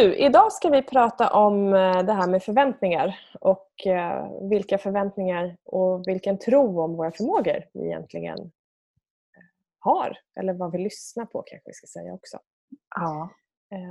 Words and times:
Du, 0.00 0.16
idag 0.16 0.52
ska 0.52 0.68
vi 0.68 0.82
prata 0.82 1.30
om 1.30 1.74
eh, 1.74 2.02
det 2.02 2.12
här 2.12 2.28
med 2.28 2.42
förväntningar 2.42 3.18
och 3.40 3.86
eh, 3.86 4.48
vilka 4.48 4.78
förväntningar 4.78 5.56
och 5.64 6.08
vilken 6.08 6.38
tro 6.38 6.80
om 6.80 6.96
våra 6.96 7.10
förmågor 7.10 7.64
vi 7.72 7.86
egentligen 7.86 8.38
eh, 8.38 9.44
har. 9.78 10.18
Eller 10.34 10.52
vad 10.52 10.72
vi 10.72 10.78
lyssnar 10.78 11.24
på 11.24 11.42
kanske 11.42 11.70
vi 11.70 11.72
ska 11.72 11.86
säga 11.86 12.14
också. 12.14 12.38
Ja. 12.96 13.30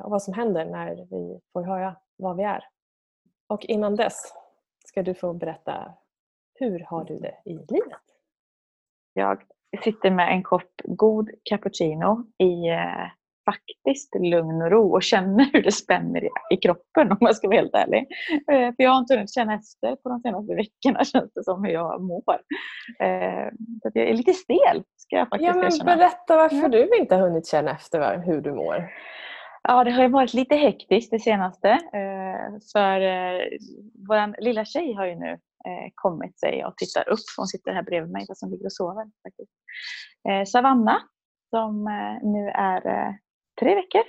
Och 0.03 0.11
vad 0.11 0.23
som 0.23 0.33
händer 0.33 0.65
när 0.65 0.95
vi 0.95 1.39
får 1.53 1.63
höra 1.63 1.95
vad 2.17 2.37
vi 2.37 2.43
är. 2.43 2.63
Och 3.47 3.65
innan 3.65 3.95
dess 3.95 4.33
ska 4.85 5.03
du 5.03 5.13
få 5.13 5.33
berätta, 5.33 5.93
hur 6.53 6.79
har 6.79 7.03
du 7.03 7.19
det 7.19 7.35
i 7.45 7.53
livet? 7.53 8.03
Jag 9.13 9.43
sitter 9.83 10.11
med 10.11 10.31
en 10.33 10.43
kopp 10.43 10.81
god 10.83 11.29
cappuccino 11.43 12.25
i 12.37 12.69
faktiskt 13.49 14.15
lugn 14.15 14.61
och 14.61 14.71
ro 14.71 14.95
och 14.95 15.03
känner 15.03 15.49
hur 15.53 15.63
det 15.63 15.71
spänner 15.71 16.29
i, 16.53 16.57
kroppen 16.57 17.11
om 17.11 17.17
jag 17.19 17.35
ska 17.35 17.47
vara 17.47 17.57
helt 17.57 17.73
ärlig. 17.73 18.07
Eh, 18.51 18.75
för 18.75 18.83
jag 18.83 18.89
har 18.91 18.99
inte 18.99 19.13
hunnit 19.13 19.33
känna 19.33 19.53
efter 19.53 19.95
på 19.95 20.09
de 20.09 20.19
senaste 20.19 20.55
veckorna 20.55 21.03
känns 21.11 21.33
det 21.33 21.43
som 21.43 21.63
hur 21.63 21.71
jag 21.71 22.01
mår. 22.01 22.39
Eh, 22.99 23.47
så 23.81 23.91
jag 23.93 24.09
är 24.09 24.13
lite 24.13 24.33
stel 24.33 24.83
ska 24.97 25.15
jag 25.15 25.29
faktiskt 25.29 25.47
ja, 25.47 25.53
men 25.53 25.65
erkänna. 25.65 25.95
Berätta 25.95 26.35
varför 26.35 26.69
du 26.69 26.97
inte 26.99 27.15
har 27.15 27.21
hunnit 27.21 27.47
känna 27.47 27.71
efter 27.71 28.17
hur 28.17 28.41
du 28.41 28.53
mår. 28.53 28.89
Ja, 29.63 29.83
det 29.83 29.91
har 29.91 30.07
varit 30.07 30.33
lite 30.33 30.55
hektiskt 30.55 31.11
det 31.11 31.19
senaste. 31.19 31.69
Eh, 31.69 32.49
för 32.73 32.99
vår 34.07 34.41
lilla 34.41 34.65
tjej 34.65 34.93
har 34.93 35.05
ju 35.05 35.15
nu 35.15 35.37
kommit 35.95 36.39
sig 36.39 36.65
och 36.65 36.77
tittar 36.77 37.09
upp. 37.09 37.25
Hon 37.37 37.47
sitter 37.47 37.71
här 37.71 37.83
bredvid 37.83 38.11
mig 38.11 38.27
fast 38.27 38.41
hon 38.41 38.51
ligger 38.51 38.65
och 38.65 38.73
sover. 38.73 39.05
Faktiskt. 39.23 39.51
Savanna 40.51 40.97
som 41.49 41.83
nu 42.23 42.49
är 42.49 42.81
tre 43.59 43.75
veckor. 43.75 44.01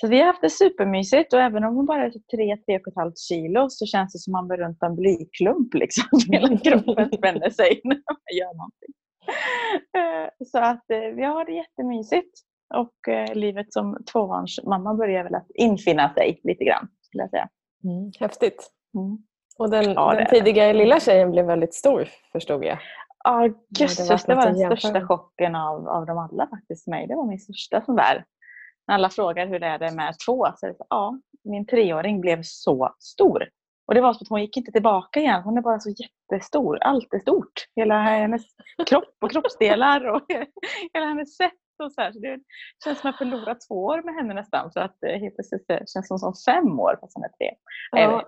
Så 0.00 0.08
vi 0.08 0.18
har 0.18 0.26
haft 0.26 0.40
det 0.40 0.50
supermysigt 0.50 1.32
och 1.32 1.40
även 1.40 1.64
om 1.64 1.76
hon 1.76 1.86
bara 1.86 2.04
är 2.04 2.10
3-3,5 2.10 3.12
kilo 3.28 3.66
så 3.70 3.86
känns 3.86 4.12
det 4.12 4.18
som 4.18 4.32
man 4.32 4.48
bär 4.48 4.56
runt 4.56 4.82
en 4.82 4.96
blyklump. 4.96 5.74
Liksom. 5.74 6.04
Hela 6.32 6.58
kroppen 6.58 7.10
spänner 7.16 7.50
sig 7.50 7.80
när 7.84 8.02
man 8.06 8.38
gör 8.38 8.56
någonting. 8.56 8.94
Eh, 9.96 10.46
så 10.46 10.58
att 10.58 10.90
eh, 10.90 11.16
vi 11.16 11.22
har 11.22 11.44
det 11.44 11.52
jättemysigt. 11.52 12.38
Och 12.74 13.08
eh, 13.08 13.34
livet 13.34 13.72
som 13.72 13.98
tvåbarnsmamma 14.12 14.94
börjar 14.94 15.24
väl 15.24 15.34
att 15.34 15.50
infinna 15.54 16.14
sig 16.14 16.40
lite 16.44 16.64
grann. 16.64 16.88
Skulle 17.00 17.22
jag 17.22 17.30
säga. 17.30 17.48
Mm, 17.84 18.12
häftigt. 18.20 18.70
Mm. 18.94 19.18
Och 19.58 19.70
den, 19.70 19.92
ja, 19.92 20.14
den 20.14 20.26
tidigare 20.26 20.72
lilla 20.72 21.00
tjejen 21.00 21.30
blev 21.30 21.46
väldigt 21.46 21.74
stor 21.74 22.08
förstod 22.32 22.64
jag. 22.64 22.78
Ja, 23.24 23.48
jösses. 23.78 24.24
Det 24.24 24.34
var 24.34 24.46
den 24.46 24.56
största 24.56 25.06
chocken 25.06 25.54
av, 25.54 25.88
av 25.88 26.06
dem 26.06 26.18
alla 26.18 26.46
faktiskt 26.46 26.84
för 26.84 26.90
mig. 26.90 27.06
Det 27.06 27.14
var 27.14 27.26
min 27.26 27.40
största 27.40 27.82
sån 27.84 27.96
där 27.96 28.24
när 28.90 28.94
alla 28.94 29.10
frågar 29.10 29.46
hur 29.46 29.58
det 29.58 29.66
är 29.66 29.78
det 29.78 29.90
med 29.94 30.14
två, 30.26 30.48
så 30.56 30.66
är 30.66 30.70
det 30.70 30.76
så, 30.76 30.86
ja, 30.90 31.18
min 31.44 31.66
treåring 31.66 32.20
blev 32.20 32.40
så 32.42 32.94
stor. 32.98 33.48
Och 33.86 33.94
det 33.94 34.00
var 34.00 34.12
så 34.12 34.22
att 34.22 34.28
hon 34.28 34.40
gick 34.40 34.56
inte 34.56 34.72
tillbaka 34.72 35.20
igen. 35.20 35.42
Hon 35.42 35.58
är 35.58 35.62
bara 35.62 35.80
så 35.80 35.90
jättestor. 35.90 36.78
Allt 36.80 37.14
är 37.14 37.18
stort. 37.18 37.52
Hela 37.76 38.02
hennes 38.02 38.42
kropp 38.86 39.16
och 39.20 39.30
kroppsdelar 39.30 40.06
och 40.06 40.22
hela 40.94 41.06
hennes 41.06 41.36
sätt. 41.36 41.52
Och 41.84 41.92
så, 41.92 42.00
här. 42.00 42.12
så 42.12 42.18
det 42.18 42.38
känns 42.84 43.00
som 43.00 43.10
att 43.10 43.20
jag 43.20 43.28
förlorat 43.28 43.58
två 43.68 43.74
år 43.74 44.02
med 44.02 44.14
henne 44.14 44.34
nästan. 44.34 44.72
Så 44.72 44.80
att 44.80 45.04
eh, 45.06 45.20
helt 45.20 45.34
plötsligt 45.34 45.66
känns 45.68 46.08
det 46.08 46.18
som 46.18 46.34
fem 46.46 46.80
år 46.80 46.98
fast 47.00 47.14
hon 47.14 47.24
är 47.24 47.28
tre. 47.28 47.50
Ja. 47.90 48.24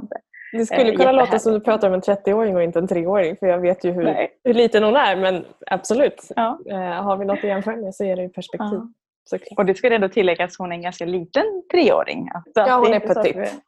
Det 0.53 0.67
skulle 0.67 0.97
kunna 0.97 1.13
låta 1.13 1.39
som 1.39 1.53
du 1.53 1.61
pratar 1.61 1.89
om 1.89 1.95
en 1.95 2.01
30-åring 2.01 2.57
och 2.57 2.63
inte 2.63 2.79
en 2.79 2.89
treåring 2.89 3.37
för 3.37 3.47
jag 3.47 3.59
vet 3.59 3.85
ju 3.85 3.91
hur, 3.91 4.29
hur 4.45 4.55
liten 4.55 4.83
hon 4.83 4.97
är 4.97 5.17
men 5.17 5.45
absolut. 5.67 6.29
Ja. 6.37 6.59
Eh, 6.71 6.79
har 6.79 7.17
vi 7.17 7.25
något 7.25 7.39
att 7.39 7.45
jämföra 7.45 7.77
med 7.77 7.95
så 7.95 8.05
är 8.05 8.17
det 8.17 8.29
perspektiv. 8.29 8.69
Ja. 8.73 8.89
Såklart. 9.25 9.59
Och 9.59 9.67
det 9.67 9.75
ska 9.75 9.95
ändå 9.95 10.09
tilläggas 10.09 10.53
att 10.53 10.59
hon 10.59 10.73
är 10.73 10.77
en 10.77 10.83
ganska 10.83 11.05
liten 11.05 11.45
treåring. 11.73 12.29
Så 12.45 12.61
ja, 12.61 12.77
hon 12.77 12.95
är 12.95 13.01
petit. 13.01 13.63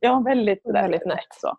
ja, 0.00 0.20
väldigt, 0.20 0.60
väldigt 0.64 1.06
nätt. 1.06 1.34
Så. 1.40 1.56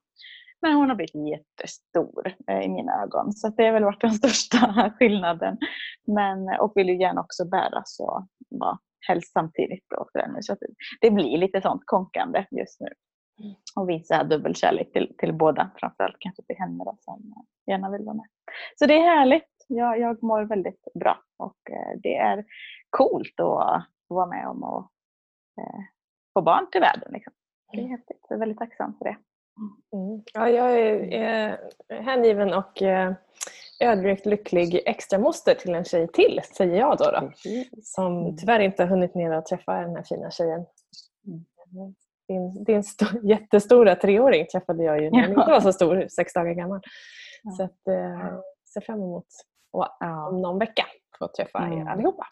Men 0.61 0.73
hon 0.73 0.89
har 0.89 0.95
blivit 0.95 1.15
jättestor 1.15 2.33
eh, 2.47 2.61
i 2.61 2.69
mina 2.69 3.03
ögon. 3.03 3.33
Så 3.33 3.49
det 3.57 3.65
har 3.65 3.73
väl 3.73 3.83
varit 3.83 4.01
den 4.01 4.13
största 4.23 4.91
skillnaden. 4.99 5.57
Men, 6.07 6.59
och 6.59 6.71
vill 6.75 6.89
ju 6.89 6.99
gärna 6.99 7.21
också 7.21 7.45
bäras 7.45 7.99
och 7.99 8.27
vara 8.49 8.77
helst 9.07 9.31
samtidigt. 9.31 9.85
Då. 9.89 10.07
Så 10.41 10.55
det 11.01 11.11
blir 11.11 11.37
lite 11.37 11.61
sånt 11.61 11.81
konkande 11.85 12.45
just 12.51 12.81
nu. 12.81 12.87
Mm. 13.39 13.55
Och 13.75 13.89
visa 13.89 14.23
dubbelkärlek 14.23 14.93
till, 14.93 15.15
till 15.17 15.33
båda. 15.33 15.71
Framförallt 15.75 16.15
kanske 16.19 16.43
till 16.43 16.55
henne 16.57 16.83
då, 16.83 16.97
som 16.99 17.33
gärna 17.67 17.89
vill 17.89 18.05
vara 18.05 18.15
med. 18.15 18.25
Så 18.75 18.85
det 18.85 18.93
är 18.93 19.15
härligt. 19.15 19.43
Jag, 19.67 19.99
jag 19.99 20.23
mår 20.23 20.41
väldigt 20.41 20.87
bra. 20.99 21.23
Och 21.37 21.71
eh, 21.71 21.99
det 22.03 22.15
är 22.15 22.45
coolt 22.89 23.39
att 23.39 23.85
vara 24.07 24.25
med 24.25 24.47
om 24.47 24.63
och 24.63 24.91
eh, 25.61 25.79
få 26.33 26.41
barn 26.41 26.67
till 26.71 26.81
världen. 26.81 27.11
Liksom. 27.11 27.33
Det 27.71 27.77
är 27.77 27.81
mm. 27.81 27.91
häftigt. 27.91 28.25
Jag 28.29 28.35
är 28.35 28.39
väldigt 28.39 28.57
tacksam 28.57 28.97
för 28.97 29.05
det. 29.05 29.17
Mm. 29.93 30.23
Ja, 30.33 30.49
jag 30.49 30.79
är 30.79 31.59
hängiven 31.89 32.53
och 32.53 32.81
eh, 32.81 33.13
ödmjukt 33.79 34.25
lycklig 34.25 34.81
extra 34.85 35.19
moster 35.19 35.55
till 35.55 35.75
en 35.75 35.83
tjej 35.83 36.07
till, 36.07 36.41
säger 36.43 36.79
jag 36.79 36.97
då. 36.97 37.11
då 37.11 37.31
som 37.83 38.17
mm. 38.17 38.37
tyvärr 38.37 38.59
inte 38.59 38.83
har 38.83 38.89
hunnit 38.89 39.15
ner 39.15 39.37
och 39.37 39.45
träffa 39.45 39.73
den 39.73 39.95
här 39.95 40.03
fina 40.03 40.31
tjejen. 40.31 40.65
Mm. 41.27 41.45
Din, 42.27 42.63
din 42.63 42.83
jättestora 43.23 43.95
treåring 43.95 44.47
träffade 44.47 44.83
jag 44.83 45.01
ju 45.01 45.11
när 45.11 45.21
hon 45.21 45.29
inte 45.29 45.51
var 45.51 45.61
så 45.61 45.73
stor, 45.73 46.07
sex 46.07 46.33
dagar 46.33 46.53
gammal. 46.53 46.81
Ja. 47.43 47.51
Så 47.51 47.63
att, 47.63 47.87
eh, 47.87 48.39
ser 48.73 48.81
fram 48.81 48.99
emot 49.01 49.25
att 49.77 50.31
om 50.31 50.41
någon 50.41 50.59
vecka 50.59 50.85
få 51.19 51.27
träffa 51.27 51.59
mm. 51.59 51.79
er 51.79 51.91
allihopa. 51.91 52.27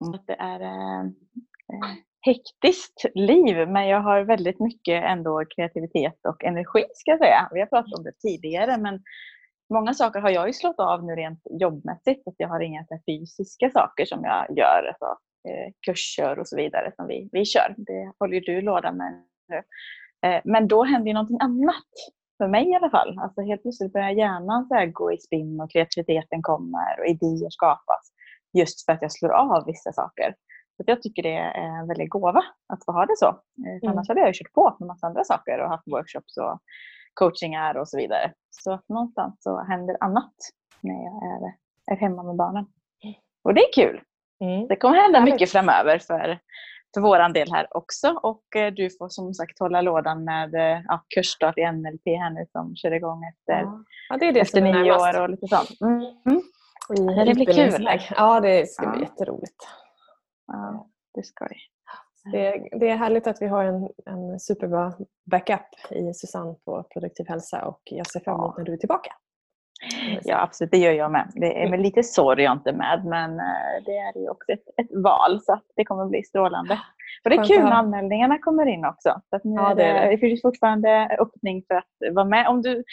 Mm. 0.00 0.14
Att 0.14 0.26
det 0.26 0.36
är 0.38 0.60
eh, 0.60 1.00
eh, 1.00 1.90
hektiskt 2.20 3.04
liv 3.14 3.68
men 3.68 3.88
jag 3.88 4.00
har 4.00 4.20
väldigt 4.20 4.60
mycket 4.60 5.04
ändå 5.04 5.44
kreativitet 5.56 6.18
och 6.28 6.44
energi 6.44 6.84
ska 6.94 7.10
jag 7.10 7.20
säga. 7.20 7.48
Vi 7.52 7.60
har 7.60 7.66
pratat 7.66 7.98
om 7.98 8.04
det 8.04 8.12
tidigare 8.12 8.78
men 8.78 9.02
många 9.72 9.94
saker 9.94 10.20
har 10.20 10.30
jag 10.30 10.46
ju 10.46 10.52
slått 10.52 10.80
av 10.80 11.04
nu 11.04 11.12
rent 11.14 11.40
jobbmässigt. 11.60 12.28
Att 12.28 12.34
jag 12.36 12.48
har 12.48 12.60
inga 12.60 12.86
fysiska 13.06 13.70
saker 13.70 14.04
som 14.04 14.24
jag 14.24 14.58
gör. 14.58 14.88
Alltså, 14.88 15.06
eh, 15.48 15.72
kurser 15.86 16.38
och 16.38 16.48
så 16.48 16.56
vidare 16.56 16.92
som 16.96 17.06
vi, 17.06 17.28
vi 17.32 17.44
kör. 17.44 17.74
Det 17.76 18.12
håller 18.18 18.34
ju 18.34 18.40
du 18.40 18.60
låda 18.60 18.92
med 18.92 19.24
nu. 19.48 19.56
Eh, 20.28 20.40
men 20.44 20.68
då 20.68 20.84
händer 20.84 21.06
ju 21.06 21.14
någonting 21.14 21.40
annat. 21.40 21.92
För 22.38 22.48
mig 22.48 22.70
i 22.70 22.74
alla 22.74 22.90
fall. 22.90 23.18
Alltså 23.18 23.40
helt 23.40 23.62
plötsligt 23.62 23.92
börjar 23.92 24.10
hjärnan 24.10 24.66
så 24.68 24.90
gå 24.92 25.12
i 25.12 25.18
spinn 25.18 25.60
och 25.60 25.70
kreativiteten 25.72 26.42
kommer 26.42 27.00
och 27.00 27.06
idéer 27.06 27.50
skapas 27.50 28.12
just 28.54 28.84
för 28.84 28.92
att 28.92 29.02
jag 29.02 29.12
slår 29.12 29.30
av 29.30 29.66
vissa 29.66 29.92
saker. 29.92 30.34
Så 30.76 30.82
jag 30.86 31.02
tycker 31.02 31.22
det 31.22 31.36
är 31.36 31.80
en 31.80 31.88
väldig 31.88 32.08
gåva 32.08 32.44
att 32.68 32.84
få 32.84 32.92
ha 32.92 33.06
det 33.06 33.16
så. 33.16 33.26
Eh, 33.26 33.76
mm. 33.82 33.88
Annars 33.88 34.08
hade 34.08 34.20
jag 34.20 34.34
kört 34.34 34.52
på 34.52 34.76
med 34.80 34.86
massa 34.86 35.06
andra 35.06 35.24
saker 35.24 35.58
och 35.58 35.68
haft 35.68 35.86
workshops 35.86 36.36
och 36.36 36.60
coachingar 37.14 37.74
och 37.74 37.88
så 37.88 37.96
vidare. 37.96 38.32
Så 38.50 38.72
att 38.72 38.88
någonstans 38.88 39.36
så 39.38 39.62
händer 39.62 39.96
annat 40.00 40.34
när 40.80 41.04
jag 41.04 41.14
är, 41.14 41.54
är 41.92 42.00
hemma 42.00 42.22
med 42.22 42.36
barnen. 42.36 42.66
Och 43.44 43.54
det 43.54 43.60
är 43.60 43.72
kul. 43.72 44.00
Mm. 44.40 44.68
Det 44.68 44.76
kommer 44.76 44.96
hända 44.96 45.20
mycket 45.20 45.50
framöver 45.50 45.98
för, 45.98 46.38
för 46.94 47.00
vår 47.00 47.32
del 47.32 47.52
här 47.52 47.76
också. 47.76 48.20
Och 48.22 48.56
eh, 48.56 48.72
du 48.72 48.90
får 48.98 49.08
som 49.08 49.34
sagt 49.34 49.58
hålla 49.58 49.80
lådan 49.80 50.24
med 50.24 50.54
eh, 50.54 50.82
ja, 50.88 51.04
kursstart 51.14 51.58
i 51.58 51.72
NLP 51.72 52.06
här 52.06 52.30
nu 52.30 52.46
som 52.52 52.76
kör 52.76 52.92
igång 52.92 53.24
efter, 53.24 53.66
ja. 54.08 54.16
det 54.16 54.26
är 54.26 54.32
det 54.32 54.40
efter 54.40 54.60
nio 54.60 54.92
år 54.92 55.20
och 55.20 55.30
lite 55.30 55.48
sånt. 55.48 55.80
Mm 55.80 56.42
i 56.90 57.24
det 57.24 57.34
blir 57.34 57.70
kul. 57.70 57.88
Ja, 58.16 58.40
det 58.40 58.70
ska 58.70 58.84
ja. 58.84 58.90
bli 58.90 59.00
jätteroligt. 59.00 59.68
Ja, 60.46 60.86
det 61.14 61.22
ska 61.22 61.44
det. 61.44 61.56
Det, 62.32 62.68
det 62.78 62.90
är 62.90 62.96
härligt 62.96 63.26
att 63.26 63.42
vi 63.42 63.46
har 63.46 63.64
en, 63.64 63.88
en 64.06 64.40
superbra 64.40 64.92
backup 65.30 65.90
i 65.90 66.14
Susanne 66.14 66.54
på 66.64 66.82
Produktiv 66.82 67.26
hälsa 67.28 67.64
och 67.64 67.80
jag 67.84 68.06
ser 68.06 68.20
fram 68.20 68.40
emot 68.40 68.56
när 68.58 68.64
du 68.64 68.72
är 68.72 68.76
tillbaka. 68.76 69.12
Ja 70.22 70.42
absolut, 70.42 70.70
det 70.70 70.78
gör 70.78 70.92
jag 70.92 71.12
med. 71.12 71.32
Det 71.34 71.62
är 71.62 71.70
med 71.70 71.80
lite 71.80 72.02
sorg 72.02 72.42
jag 72.42 72.52
inte 72.52 72.72
med 72.72 73.04
men 73.04 73.30
eh, 73.30 73.84
det 73.86 73.96
är 73.96 74.18
ju 74.18 74.28
också 74.28 74.52
ett, 74.52 74.68
ett 74.76 75.02
val 75.04 75.40
så 75.42 75.60
det 75.76 75.84
kommer 75.84 76.06
bli 76.06 76.22
strålande. 76.22 76.80
Och 77.24 77.30
det 77.30 77.36
är 77.36 77.44
kul 77.44 77.64
när 77.64 77.70
anmälningarna 77.70 78.38
kommer 78.38 78.66
in 78.66 78.84
också. 78.84 79.20
Så 79.30 79.36
att 79.36 79.44
nu 79.44 79.54
ja, 79.54 79.74
det, 79.74 79.82
är 79.82 80.04
det. 80.04 80.10
det 80.10 80.18
finns 80.18 80.42
fortfarande 80.42 81.16
öppning 81.20 81.64
för 81.68 81.74
att 81.74 82.14
vara 82.14 82.24
med. 82.24 82.48
Om 82.48 82.62
du 82.62 82.84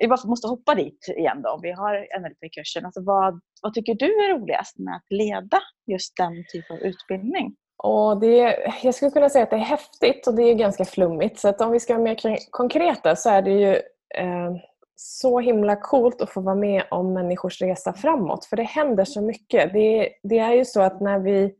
vi 0.00 0.08
bara 0.08 0.28
måste 0.28 0.48
hoppa 0.48 0.74
dit 0.74 1.06
igen 1.16 1.42
då. 1.42 1.58
Vi 1.62 1.70
har 1.70 2.20
NLP-kursen. 2.20 2.84
Alltså 2.84 3.02
vad, 3.02 3.40
vad 3.62 3.74
tycker 3.74 3.94
du 3.94 4.06
är 4.06 4.38
roligast 4.38 4.78
med 4.78 4.94
att 4.94 5.06
leda 5.10 5.58
just 5.86 6.16
den 6.16 6.44
typen 6.52 6.76
av 6.76 6.82
utbildning? 6.82 7.56
Och 7.76 8.20
det, 8.20 8.56
jag 8.82 8.94
skulle 8.94 9.10
kunna 9.10 9.28
säga 9.28 9.44
att 9.44 9.50
det 9.50 9.56
är 9.56 9.60
häftigt 9.60 10.26
och 10.26 10.34
det 10.34 10.42
är 10.42 10.54
ganska 10.54 10.84
flummigt. 10.84 11.38
Så 11.38 11.48
att 11.48 11.60
om 11.60 11.72
vi 11.72 11.80
ska 11.80 11.94
vara 11.94 12.04
mer 12.04 12.16
konkreta 12.50 13.16
så 13.16 13.30
är 13.30 13.42
det 13.42 13.50
ju 13.50 13.74
eh, 14.14 14.52
så 14.96 15.40
himla 15.40 15.76
coolt 15.76 16.22
att 16.22 16.30
få 16.30 16.40
vara 16.40 16.54
med 16.54 16.84
om 16.90 17.12
människors 17.12 17.62
resa 17.62 17.92
framåt. 17.92 18.44
För 18.44 18.56
det 18.56 18.62
händer 18.62 19.04
så 19.04 19.20
mycket. 19.20 19.72
Det, 19.72 20.08
det 20.22 20.38
är 20.38 20.52
ju 20.52 20.64
så 20.64 20.80
att 20.80 21.00
när 21.00 21.18
vi 21.18 21.54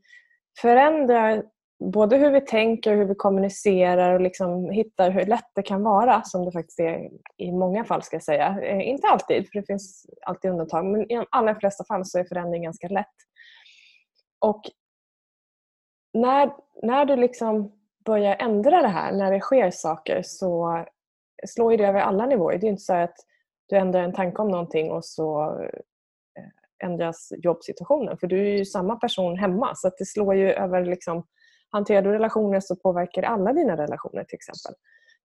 förändrar 0.60 1.42
både 1.90 2.16
hur 2.16 2.30
vi 2.30 2.40
tänker, 2.40 2.96
hur 2.96 3.04
vi 3.04 3.14
kommunicerar 3.14 4.14
och 4.14 4.20
liksom 4.20 4.70
hittar 4.70 5.10
hur 5.10 5.26
lätt 5.26 5.50
det 5.54 5.62
kan 5.62 5.82
vara, 5.82 6.22
som 6.22 6.44
det 6.44 6.52
faktiskt 6.52 6.80
är 6.80 7.10
i 7.36 7.52
många 7.52 7.84
fall 7.84 8.02
ska 8.02 8.16
jag 8.16 8.22
säga. 8.22 8.58
Eh, 8.62 8.88
inte 8.88 9.06
alltid, 9.06 9.48
för 9.48 9.60
det 9.60 9.66
finns 9.66 10.06
alltid 10.26 10.50
undantag, 10.50 10.84
men 10.84 11.12
i 11.12 11.16
de 11.16 11.26
allra 11.30 11.54
flesta 11.54 11.84
fall 11.84 12.04
så 12.04 12.18
är 12.18 12.24
förändring 12.24 12.62
ganska 12.62 12.88
lätt. 12.88 13.06
Och 14.38 14.62
när, 16.14 16.52
när 16.82 17.04
du 17.04 17.16
liksom 17.16 17.72
börjar 18.04 18.36
ändra 18.38 18.82
det 18.82 18.88
här, 18.88 19.12
när 19.12 19.32
det 19.32 19.40
sker 19.40 19.70
saker 19.70 20.22
så 20.24 20.84
slår 21.46 21.76
det 21.76 21.84
över 21.84 22.00
alla 22.00 22.26
nivåer. 22.26 22.58
Det 22.58 22.66
är 22.66 22.70
inte 22.70 22.82
så 22.82 22.94
att 22.94 23.16
du 23.68 23.76
ändrar 23.76 24.02
en 24.02 24.12
tanke 24.12 24.42
om 24.42 24.48
någonting 24.48 24.90
och 24.90 25.04
så 25.04 25.42
eh, 26.38 26.88
ändras 26.88 27.32
jobbsituationen. 27.36 28.18
För 28.18 28.26
du 28.26 28.40
är 28.40 28.58
ju 28.58 28.64
samma 28.64 28.96
person 28.96 29.38
hemma 29.38 29.74
så 29.74 29.88
att 29.88 29.98
det 29.98 30.06
slår 30.06 30.34
ju 30.34 30.52
över 30.52 30.84
liksom, 30.84 31.24
hanterar 31.72 32.02
du 32.02 32.12
relationer 32.12 32.60
så 32.60 32.76
påverkar 32.76 33.22
det 33.22 33.28
alla 33.28 33.52
dina 33.52 33.76
relationer 33.76 34.24
till 34.24 34.36
exempel. 34.36 34.74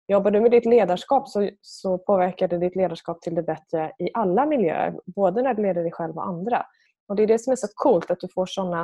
Jobbar 0.08 0.30
du 0.30 0.40
med 0.40 0.50
ditt 0.50 0.66
ledarskap 0.66 1.28
så, 1.28 1.50
så 1.60 1.98
påverkar 1.98 2.48
det 2.48 2.58
ditt 2.58 2.76
ledarskap 2.76 3.20
till 3.20 3.34
det 3.34 3.42
bättre 3.42 3.92
i 3.98 4.10
alla 4.14 4.46
miljöer. 4.46 5.00
Både 5.06 5.42
när 5.42 5.54
du 5.54 5.62
leder 5.62 5.82
dig 5.82 5.92
själv 5.92 6.16
och 6.16 6.26
andra. 6.26 6.66
Och 7.08 7.16
Det 7.16 7.22
är 7.22 7.26
det 7.26 7.38
som 7.38 7.52
är 7.52 7.56
så 7.56 7.68
coolt 7.74 8.10
att 8.10 8.20
du 8.20 8.28
får 8.28 8.46
såna 8.46 8.82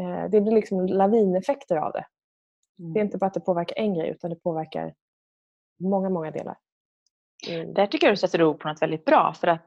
eh, 0.00 0.30
det 0.30 0.40
blir 0.40 0.52
liksom 0.52 0.86
lavineffekter 0.86 1.76
av 1.76 1.92
det. 1.92 2.06
Mm. 2.78 2.92
Det 2.92 3.00
är 3.00 3.04
inte 3.04 3.18
bara 3.18 3.26
att 3.26 3.34
det 3.34 3.40
påverkar 3.40 3.78
en 3.78 3.94
grej 3.94 4.10
utan 4.10 4.30
det 4.30 4.36
påverkar 4.36 4.94
många, 5.80 6.10
många 6.10 6.30
delar. 6.30 6.56
Mm. 7.48 7.74
Där 7.74 7.86
tycker 7.86 8.06
jag 8.06 8.12
du 8.12 8.16
sätter 8.16 8.42
ord 8.42 8.58
på 8.58 8.68
något 8.68 8.82
väldigt 8.82 9.04
bra 9.04 9.34
för 9.40 9.46
att 9.46 9.66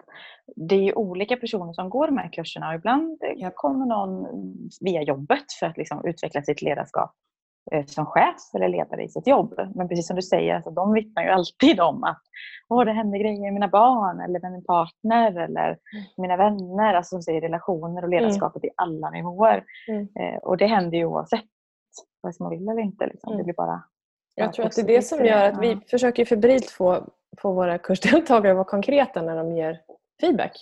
det 0.55 0.89
är 0.89 0.97
olika 0.97 1.37
personer 1.37 1.73
som 1.73 1.89
går 1.89 2.07
de 2.07 2.17
här 2.17 2.29
kurserna 2.31 2.69
och 2.69 2.75
ibland 2.75 3.19
kommer 3.55 3.85
någon 3.85 4.27
via 4.81 5.01
jobbet 5.01 5.51
för 5.59 5.65
att 5.65 5.77
liksom 5.77 6.05
utveckla 6.05 6.41
sitt 6.41 6.61
ledarskap 6.61 7.11
eh, 7.71 7.85
som 7.85 8.05
chef 8.05 8.35
eller 8.55 8.67
ledare 8.67 9.03
i 9.03 9.09
sitt 9.09 9.27
jobb. 9.27 9.53
Men 9.75 9.87
precis 9.87 10.07
som 10.07 10.15
du 10.15 10.21
säger, 10.21 10.55
alltså, 10.55 10.71
de 10.71 10.93
vittnar 10.93 11.23
ju 11.23 11.29
alltid 11.29 11.79
om 11.79 12.03
att 12.03 12.21
Åh, 12.69 12.85
det 12.85 12.91
händer 12.91 13.17
grejer 13.17 13.41
med 13.41 13.53
mina 13.53 13.67
barn 13.67 14.19
eller 14.19 14.39
med 14.39 14.51
min 14.51 14.63
partner 14.63 15.39
eller 15.39 15.67
mm. 15.67 16.05
mina 16.17 16.37
vänner. 16.37 16.93
Alltså 16.93 17.09
som 17.09 17.21
säger 17.21 17.41
relationer 17.41 18.03
och 18.03 18.07
mm. 18.07 18.19
ledarskapet 18.19 18.63
mm. 18.63 18.67
i 18.67 18.73
alla 18.75 19.09
nivåer. 19.09 19.63
Mm. 19.87 20.07
Eh, 20.19 20.37
och 20.37 20.57
det 20.57 20.67
händer 20.67 20.97
ju 20.97 21.05
oavsett 21.05 21.43
vare 22.21 22.33
sig 22.33 22.43
man 22.43 22.51
vill 22.51 22.69
eller 22.69 22.81
inte. 22.81 23.07
Liksom. 23.07 23.29
Det 23.29 23.35
mm. 23.35 23.43
blir 23.43 23.55
bara 23.55 23.83
jag 24.39 24.53
tror 24.53 24.65
att 24.65 24.75
det 24.75 24.81
är 24.81 24.87
det 24.87 25.01
som 25.01 25.25
gör 25.25 25.49
att 25.49 25.61
vi 25.61 25.77
försöker 25.89 26.25
febrilt 26.25 26.69
få, 26.69 27.07
får 27.41 27.53
våra 27.53 27.77
kursdeltagare 27.77 28.53
vara 28.53 28.63
konkreta 28.63 29.21
när 29.21 29.35
de 29.35 29.57
ger 29.57 29.81
feedback. 30.21 30.57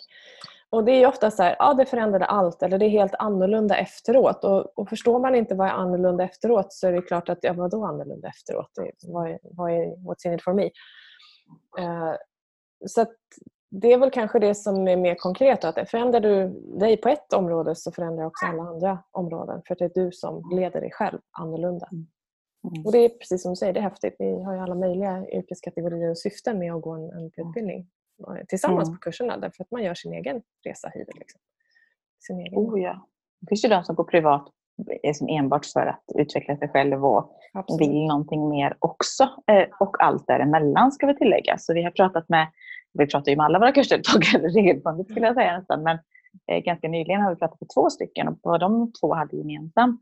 Och 0.69 0.83
Det 0.85 0.91
är 0.91 1.07
ofta 1.07 1.31
så 1.31 1.43
här, 1.43 1.55
ja 1.59 1.73
det 1.73 1.85
förändrade 1.85 2.25
allt 2.25 2.63
eller 2.63 2.77
det 2.77 2.85
är 2.85 2.89
helt 2.89 3.15
annorlunda 3.15 3.77
efteråt. 3.77 4.43
Och, 4.43 4.79
och 4.79 4.89
förstår 4.89 5.19
man 5.19 5.35
inte 5.35 5.55
vad 5.55 5.67
är 5.67 5.71
annorlunda 5.71 6.23
efteråt 6.23 6.73
så 6.73 6.87
är 6.87 6.91
det 6.91 7.01
klart 7.01 7.29
att, 7.29 7.39
ja 7.41 7.53
vadå 7.53 7.85
annorlunda 7.85 8.27
efteråt? 8.27 8.71
Vad 9.07 9.29
är, 9.29 9.39
vad 9.43 9.71
är, 9.71 9.85
what's 9.85 10.27
in 10.27 10.33
it 10.33 10.43
for 10.43 10.53
me? 10.53 10.65
Uh, 11.79 12.15
så 12.87 13.05
det 13.81 13.93
är 13.93 13.97
väl 13.97 14.11
kanske 14.11 14.39
det 14.39 14.55
som 14.55 14.87
är 14.87 14.97
mer 14.97 15.15
konkret. 15.15 15.63
Att 15.63 15.89
förändrar 15.89 16.19
du 16.19 16.49
dig 16.79 16.97
på 16.97 17.09
ett 17.09 17.33
område 17.33 17.75
så 17.75 17.91
förändrar 17.91 18.25
också 18.25 18.45
alla 18.45 18.63
andra 18.63 18.99
områden. 19.11 19.61
För 19.67 19.75
det 19.75 19.85
är 19.85 19.91
du 19.95 20.11
som 20.11 20.51
leder 20.55 20.81
dig 20.81 20.91
själv 20.91 21.19
annorlunda. 21.31 21.87
Mm. 21.91 22.07
Mm. 22.67 22.85
Och 22.85 22.91
det 22.91 22.97
är 22.97 23.09
precis 23.09 23.41
som 23.41 23.51
du 23.51 23.55
säger, 23.55 23.73
det 23.73 23.79
är 23.79 23.83
häftigt. 23.83 24.15
Vi 24.19 24.43
har 24.43 24.53
ju 24.53 24.59
alla 24.59 24.75
möjliga 24.75 25.25
yrkeskategorier 25.33 26.09
och 26.09 26.17
syften 26.17 26.59
med 26.59 26.73
att 26.73 26.81
gå 26.81 26.91
en, 26.91 27.09
en 27.09 27.25
utbildning 27.25 27.87
tillsammans 28.47 28.87
mm. 28.87 28.97
på 28.97 29.01
kurserna 29.01 29.37
därför 29.37 29.63
att 29.63 29.71
man 29.71 29.83
gör 29.83 29.93
sin 29.93 30.13
egen 30.13 30.41
resa 30.65 30.91
hit. 30.93 31.07
Liksom. 31.19 31.41
Sin 32.19 32.39
egen. 32.39 32.59
Oh, 32.59 32.81
ja. 32.81 33.07
Det 33.41 33.47
finns 33.49 33.65
ju 33.65 33.69
de 33.69 33.83
som 33.83 33.95
går 33.95 34.03
privat 34.03 34.49
liksom 35.03 35.27
enbart 35.29 35.65
för 35.65 35.85
att 35.85 36.03
utveckla 36.15 36.57
sig 36.57 36.69
själv 36.69 37.05
och 37.05 37.37
Absolut. 37.53 37.81
vill 37.81 38.05
någonting 38.07 38.49
mer 38.49 38.77
också. 38.79 39.23
Eh, 39.23 39.67
och 39.79 40.03
allt 40.03 40.27
däremellan 40.27 40.91
ska 40.91 41.07
vi 41.07 41.17
tillägga. 41.17 41.57
Så 41.57 41.73
vi 41.73 41.83
har 41.83 41.91
pratat 41.91 42.29
med, 42.29 42.47
vi 42.93 43.07
pratar 43.07 43.31
ju 43.31 43.37
med 43.37 43.45
alla 43.45 43.59
våra 43.59 43.71
kursdeltagare 43.71 44.47
regelbundet 44.47 45.09
skulle 45.09 45.25
jag 45.25 45.35
säga 45.35 45.57
nästan, 45.57 45.83
men 45.83 45.99
eh, 46.51 46.59
ganska 46.63 46.87
nyligen 46.87 47.21
har 47.21 47.29
vi 47.29 47.35
pratat 47.35 47.61
med 47.61 47.69
två 47.75 47.89
stycken 47.89 48.27
och 48.27 48.39
vad 48.41 48.59
de 48.59 48.91
två 49.01 49.13
hade 49.13 49.37
gemensamt 49.37 50.01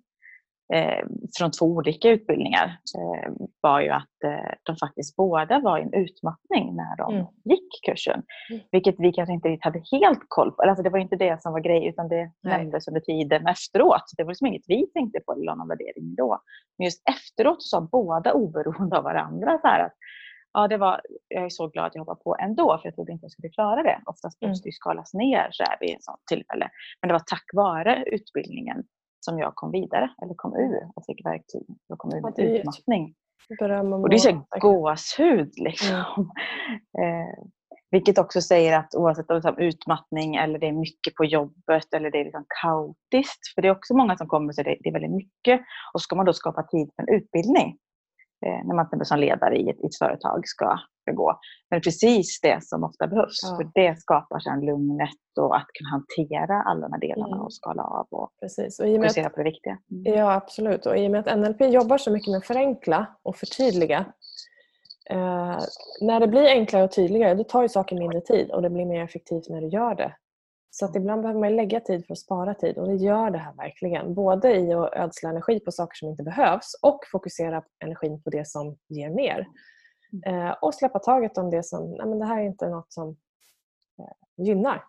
eh, 0.74 1.06
från 1.38 1.52
två 1.52 1.66
olika 1.66 2.10
utbildningar 2.10 2.66
eh, 2.98 3.32
var 3.62 3.82
ju 3.82 3.90
att 3.90 4.24
eh, 4.26 4.54
de 4.64 4.76
faktiskt 4.76 5.16
båda 5.16 5.60
var 5.60 5.78
i 5.80 5.82
en 5.82 5.94
utmattning 5.94 6.76
när 6.76 6.98
de 6.98 7.14
mm. 7.14 7.26
gick 7.46 7.70
kursen. 7.86 8.24
Mm. 8.50 8.62
Vilket 8.72 8.96
vi 8.98 9.12
kanske 9.12 9.34
inte 9.34 9.58
hade 9.62 9.84
helt 9.92 10.26
koll 10.28 10.52
på. 10.52 10.64
Alltså 10.64 10.84
det 10.84 10.90
var 10.90 11.00
inte 11.00 11.16
det 11.16 11.42
som 11.42 11.54
var 11.54 11.60
grejen 11.60 11.94
utan 11.94 12.08
det 12.08 12.32
Nej. 12.42 12.58
nämndes 12.58 12.88
under 12.88 13.02
tiden 13.02 13.48
efteråt. 13.48 14.04
Det 14.18 14.24
var 14.24 14.32
liksom 14.32 14.48
inget 14.48 14.66
vi 14.68 14.88
tänkte 14.88 15.20
på 15.20 15.34
eller 15.34 15.56
någon 15.56 15.68
värdering 15.68 16.16
då. 16.16 16.40
Men 16.78 16.86
just 16.86 17.02
efteråt 17.10 17.64
sa 17.64 17.82
båda 17.92 18.34
oberoende 18.34 18.98
av 18.98 19.04
varandra 19.04 19.60
så 19.62 19.68
att 19.68 19.94
ja, 20.54 20.68
det 20.68 20.78
var, 20.78 21.02
jag 21.28 21.44
är 21.46 21.50
så 21.50 21.68
glad 21.68 21.86
att 21.86 21.96
jag 21.96 22.02
hoppade 22.02 22.24
på 22.24 22.38
ändå 22.40 22.78
för 22.78 22.88
jag 22.88 22.96
trodde 22.96 23.12
inte 23.12 23.26
jag 23.26 23.32
skulle 23.32 23.50
klara 23.50 23.84
det. 23.84 24.02
Oftast 24.06 24.42
mm. 24.42 24.50
måste 24.50 24.70
det 24.70 24.74
skalas 24.74 25.14
ner 25.14 25.48
så 25.52 25.64
här 25.64 25.78
vid 25.80 25.96
ett 25.96 26.04
sånt 26.04 26.22
tillfälle. 26.30 26.70
Men 27.02 27.08
det 27.08 27.14
var 27.14 27.24
tack 27.26 27.46
vare 27.54 28.04
utbildningen 28.08 28.84
som 29.24 29.40
jag 29.40 29.56
kom 29.56 29.72
vidare 29.72 30.10
eller 30.24 30.34
kom 30.34 30.56
ur 30.56 30.92
och 30.96 31.06
fick 31.06 31.26
verktyg 31.26 31.66
och 31.90 31.98
kom 31.98 32.14
ur 32.14 32.22
med 32.22 32.40
utmattning. 32.40 33.16
Och 33.94 34.10
det 34.10 34.16
är 34.16 34.20
så 34.20 34.46
gåshud 34.60 35.52
liksom. 35.56 36.32
Mm. 36.98 37.20
eh, 37.28 37.44
vilket 37.92 38.18
också 38.18 38.42
säger 38.42 38.80
att 38.80 38.96
oavsett 38.96 39.30
om 39.30 39.42
det 39.42 39.50
är 39.50 39.62
utmattning 39.62 40.36
eller 40.36 40.60
det 40.60 40.68
är 40.68 40.72
mycket 40.72 41.16
på 41.16 41.26
jobbet 41.26 41.94
eller 41.94 42.12
det 42.12 42.20
är 42.20 42.24
liksom 42.24 42.46
kaotiskt. 42.62 43.54
För 43.56 43.62
det 43.62 43.68
är 43.68 43.72
också 43.72 43.94
många 43.94 44.18
som 44.18 44.28
kommer 44.28 44.48
och 44.48 44.56
säger 44.56 44.72
att 44.72 44.78
det 44.84 44.90
är 44.90 44.94
väldigt 44.94 45.12
mycket. 45.12 45.62
Och 45.94 46.02
ska 46.02 46.16
man 46.16 46.26
då 46.26 46.34
skapa 46.34 46.64
tid 46.64 46.90
för 46.96 47.04
en 47.04 47.16
utbildning 47.16 47.78
eh, 48.46 48.66
när 48.66 48.76
man 48.76 49.06
som 49.06 49.20
ledare 49.20 49.56
i 49.58 49.70
ett, 49.70 49.80
i 49.84 49.86
ett 49.86 49.98
företag 49.98 50.48
ska 50.48 50.80
ska 51.04 51.12
gå. 51.12 51.40
Men 51.70 51.82
precis 51.82 52.40
det 52.42 52.64
som 52.64 52.84
ofta 52.84 53.08
behövs. 53.08 53.40
Ja. 53.44 53.56
För 53.56 53.72
det 53.74 54.00
skapar 54.00 54.40
sen 54.40 54.66
lugnet 54.66 55.24
och 55.40 55.56
att 55.56 55.68
kunna 55.74 55.90
hantera 55.90 56.62
alla 56.62 56.82
de 56.82 56.94
här 56.94 57.00
delarna 57.00 57.36
mm. 57.36 57.46
och 57.46 57.54
skala 57.54 57.84
av 57.84 58.08
och, 58.12 58.30
precis. 58.42 58.80
och 58.80 58.86
fokusera 58.86 59.30
på 59.30 59.38
det 59.38 59.44
viktiga. 59.44 59.78
Mm. 59.92 60.18
Ja, 60.18 60.34
absolut. 60.34 60.86
Och 60.86 60.98
i 60.98 61.08
och 61.08 61.12
med 61.12 61.28
att 61.28 61.40
NLP 61.40 61.62
jobbar 61.62 61.98
så 61.98 62.12
mycket 62.12 62.32
med 62.32 62.38
att 62.38 62.46
förenkla 62.46 63.08
och 63.24 63.36
förtydliga 63.36 64.06
eh, 65.10 65.60
när 66.02 66.20
det 66.20 66.28
blir 66.28 66.48
enklare 66.48 66.84
och 66.84 66.92
tydligare 66.92 67.34
då 67.36 67.44
tar 67.44 67.62
ju 67.62 67.70
saker 67.70 67.96
mindre 68.00 68.22
tid 68.22 68.52
och 68.52 68.62
det 68.62 68.70
blir 68.70 68.86
mer 68.86 69.04
effektivt 69.04 69.50
när 69.50 69.62
du 69.62 69.68
gör 69.68 69.96
det. 69.96 70.16
Så 70.76 70.86
att 70.86 70.96
ibland 70.96 71.22
behöver 71.22 71.40
man 71.40 71.56
lägga 71.56 71.80
tid 71.80 72.06
för 72.06 72.14
att 72.14 72.20
spara 72.20 72.54
tid 72.54 72.78
och 72.78 72.88
det 72.88 72.96
gör 72.96 73.30
det 73.32 73.38
här 73.38 73.54
verkligen. 73.54 74.14
Både 74.14 74.56
i 74.56 74.74
att 74.74 74.94
ödsla 74.94 75.30
energi 75.30 75.60
på 75.60 75.72
saker 75.72 75.96
som 75.96 76.10
inte 76.10 76.24
behövs 76.24 76.80
och 76.82 77.00
fokusera 77.12 77.64
energin 77.84 78.22
på 78.24 78.30
det 78.30 78.48
som 78.48 78.78
ger 78.90 79.10
mer. 79.10 79.48
Eh, 80.26 80.52
och 80.62 80.76
släppa 80.76 81.00
taget 81.00 81.38
om 81.38 81.50
det 81.50 81.64
som, 81.64 81.92
nej 81.92 82.06
men 82.08 82.20
det 82.20 82.26
här 82.26 82.42
är 82.42 82.46
inte 82.46 82.70
något 82.70 82.94
som 82.94 83.10
eh, 84.00 84.46
gynnar. 84.46 84.84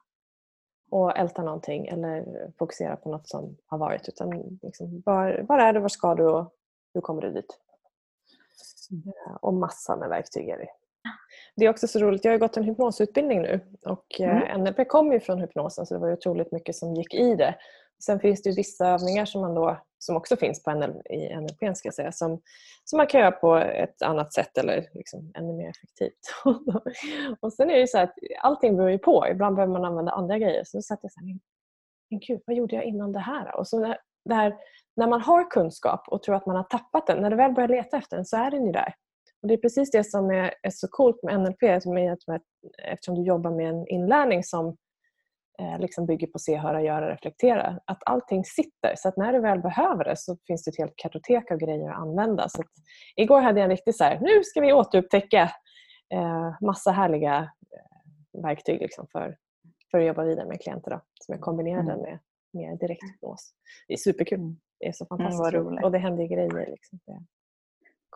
Och 0.91 1.19
älta 1.19 1.43
någonting 1.43 1.87
eller 1.87 2.25
fokusera 2.59 2.97
på 2.97 3.11
något 3.11 3.29
som 3.29 3.57
har 3.67 3.79
varit. 3.79 4.09
Utan 4.09 4.59
liksom, 4.63 5.03
var, 5.07 5.45
var 5.49 5.59
är 5.59 5.73
du, 5.73 5.81
var 5.81 5.89
ska 5.89 6.15
du 6.15 6.27
och 6.27 6.55
hur 6.95 7.01
kommer 7.01 7.23
du 7.23 7.31
dit? 7.31 7.59
Eh, 8.93 9.35
och 9.41 9.55
massa 9.55 9.97
med 9.97 10.09
verktyg 10.09 10.49
är 10.49 10.59
det. 10.59 10.69
Det 11.57 11.65
är 11.65 11.71
också 11.71 11.89
så 11.89 11.99
roligt, 11.99 12.25
jag 12.25 12.33
har 12.33 12.39
gått 12.39 12.57
en 12.57 12.65
hypnosutbildning 12.65 13.43
nu 13.43 13.61
och 13.87 14.21
eh, 14.21 14.53
mm. 14.53 14.61
NLP 14.61 14.89
kommer 14.89 15.13
ju 15.15 15.21
från 15.21 15.41
hypnosen 15.41 15.87
så 15.87 15.95
det 15.95 16.01
var 16.01 16.13
otroligt 16.13 16.53
mycket 16.53 16.77
som 16.77 16.95
gick 16.95 17.15
i 17.15 17.35
det. 17.35 17.55
Sen 18.03 18.21
finns 18.21 18.43
det 18.43 18.57
vissa 18.57 18.89
övningar 18.89 19.25
som, 19.25 19.41
man 19.41 19.55
då, 19.55 19.81
som 19.99 20.17
också 20.17 20.37
finns 20.37 20.63
på 20.63 20.75
NL, 20.75 21.03
i 21.11 21.37
NLP 21.37 21.77
ska 21.77 21.91
säga, 21.91 22.13
som, 22.13 22.41
som 22.85 22.97
man 22.97 23.07
kan 23.07 23.21
göra 23.21 23.31
på 23.31 23.57
ett 23.57 24.03
annat 24.03 24.33
sätt 24.33 24.59
eller 24.59 24.89
liksom 24.93 25.33
ännu 25.35 25.53
mer 25.53 25.69
effektivt. 25.69 26.19
och 27.41 27.53
Sen 27.53 27.71
är 27.71 27.79
det 27.79 27.87
så 27.87 27.99
att 27.99 28.15
allting 28.43 28.77
beror 28.77 28.91
ju 28.91 28.99
på. 28.99 29.27
Ibland 29.31 29.57
behöver 29.57 29.73
man 29.73 29.85
använda 29.85 30.13
andra 30.13 30.39
grejer. 30.39 30.65
Så 30.65 30.77
då 30.77 30.83
satt 30.83 30.99
jag 31.03 31.13
så 31.13 31.21
här, 31.21 31.39
men 32.11 32.21
gud, 32.21 32.41
vad 32.47 32.57
gjorde 32.57 32.77
jag 32.77 32.85
innan 32.85 33.13
det 33.13 33.19
här? 33.19 33.57
Och 33.57 33.69
så 33.69 33.95
det 34.25 34.35
här, 34.35 34.57
när 34.97 35.09
man 35.09 35.21
har 35.21 35.51
kunskap 35.51 36.09
och 36.09 36.23
tror 36.23 36.35
att 36.35 36.47
man 36.47 36.57
har 36.57 36.65
tappat 36.65 37.07
den, 37.07 37.23
när 37.23 37.31
du 37.31 37.37
väl 37.37 37.53
börjar 37.53 37.69
leta 37.69 37.97
efter 37.97 38.17
den 38.17 38.25
så 38.25 38.37
är 38.37 38.51
den 38.51 38.67
ju 38.67 38.73
där. 38.73 38.95
Och 39.43 39.49
Det 39.49 39.55
är 39.55 39.59
precis 39.59 39.91
det 39.91 40.05
som 40.05 40.31
är, 40.31 40.55
är 40.63 40.71
så 40.71 40.89
coolt 40.91 41.23
med 41.23 41.41
NLP, 41.41 41.63
eftersom 42.83 43.15
du 43.15 43.23
jobbar 43.23 43.51
med 43.51 43.69
en 43.69 43.89
inlärning 43.89 44.45
som 44.45 44.77
liksom 45.79 46.07
bygger 46.07 46.27
på 46.27 46.39
se, 46.39 46.57
höra, 46.57 46.83
göra, 46.83 47.13
reflektera. 47.13 47.81
Att 47.85 48.03
allting 48.07 48.45
sitter. 48.45 48.95
Så 48.97 49.09
att 49.09 49.17
när 49.17 49.33
du 49.33 49.41
väl 49.41 49.61
behöver 49.61 50.05
det 50.05 50.17
så 50.17 50.37
finns 50.47 50.65
det 50.65 50.71
ett 50.71 50.79
helt 50.79 50.97
kartotek 50.97 51.51
av 51.51 51.59
grejer 51.59 51.91
att 51.91 51.97
använda. 51.97 52.49
Så 52.49 52.61
att, 52.61 52.69
igår 53.17 53.41
hade 53.41 53.61
jag 53.61 53.65
en 53.65 53.71
riktig 53.71 53.95
så 53.95 54.05
här, 54.05 54.21
nu 54.21 54.45
ska 54.45 54.61
vi 54.61 54.73
återupptäcka 54.73 55.43
eh, 56.15 56.57
massa 56.61 56.91
härliga 56.91 57.37
eh, 57.37 58.43
verktyg 58.43 58.81
liksom 58.81 59.07
för, 59.13 59.37
för 59.91 59.99
att 59.99 60.07
jobba 60.07 60.25
vidare 60.25 60.47
med 60.49 60.61
klienter. 60.61 60.91
Då, 60.91 61.01
som 61.21 61.33
jag 61.33 61.41
kombinerade 61.41 61.93
mm. 61.93 62.03
med, 62.03 62.19
med 62.53 62.79
direkthypnos. 62.79 63.55
Det 63.89 63.93
är 63.93 63.99
superkul. 63.99 64.39
Mm. 64.39 64.57
Det 64.81 64.87
är 64.87 64.93
så 64.93 65.07
fantastiskt 65.07 65.55
mm, 65.55 65.85
Och 65.85 65.93
det 65.93 65.99
händer 65.99 66.25
grejer. 66.25 66.71
Liksom. 66.71 66.99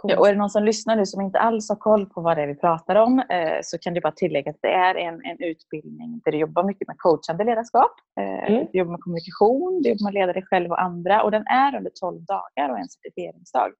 Ja, 0.02 0.18
och 0.18 0.28
är 0.28 0.32
det 0.32 0.38
någon 0.38 0.50
som 0.50 0.64
lyssnar 0.64 0.96
nu 0.96 1.06
som 1.06 1.20
inte 1.20 1.38
alls 1.38 1.68
har 1.68 1.76
koll 1.76 2.06
på 2.06 2.20
vad 2.20 2.36
det 2.36 2.42
är 2.42 2.46
vi 2.46 2.54
pratar 2.54 2.96
om 2.96 3.18
eh, 3.18 3.58
så 3.62 3.78
kan 3.78 3.94
du 3.94 4.00
bara 4.00 4.12
tillägga 4.12 4.50
att 4.50 4.58
det 4.62 4.72
är 4.72 4.94
en, 4.94 5.14
en 5.24 5.36
utbildning 5.38 6.20
där 6.24 6.32
du 6.32 6.38
jobbar 6.38 6.62
mycket 6.62 6.88
med 6.88 6.98
coachande 6.98 7.44
ledarskap. 7.44 7.92
Eh, 8.20 8.50
mm. 8.50 8.66
Du 8.72 8.78
jobbar 8.78 8.92
med 8.92 9.00
kommunikation, 9.00 9.82
du 9.82 9.88
jobbar 9.88 10.04
med 10.04 10.08
att 10.08 10.14
leda 10.14 10.32
dig 10.32 10.42
själv 10.46 10.70
och 10.70 10.82
andra 10.82 11.22
och 11.22 11.30
den 11.30 11.46
är 11.46 11.76
under 11.76 11.90
12 12.00 12.24
dagar 12.24 12.70
och 12.70 12.78
en 12.78 12.88
certifieringsdag. 12.88 13.72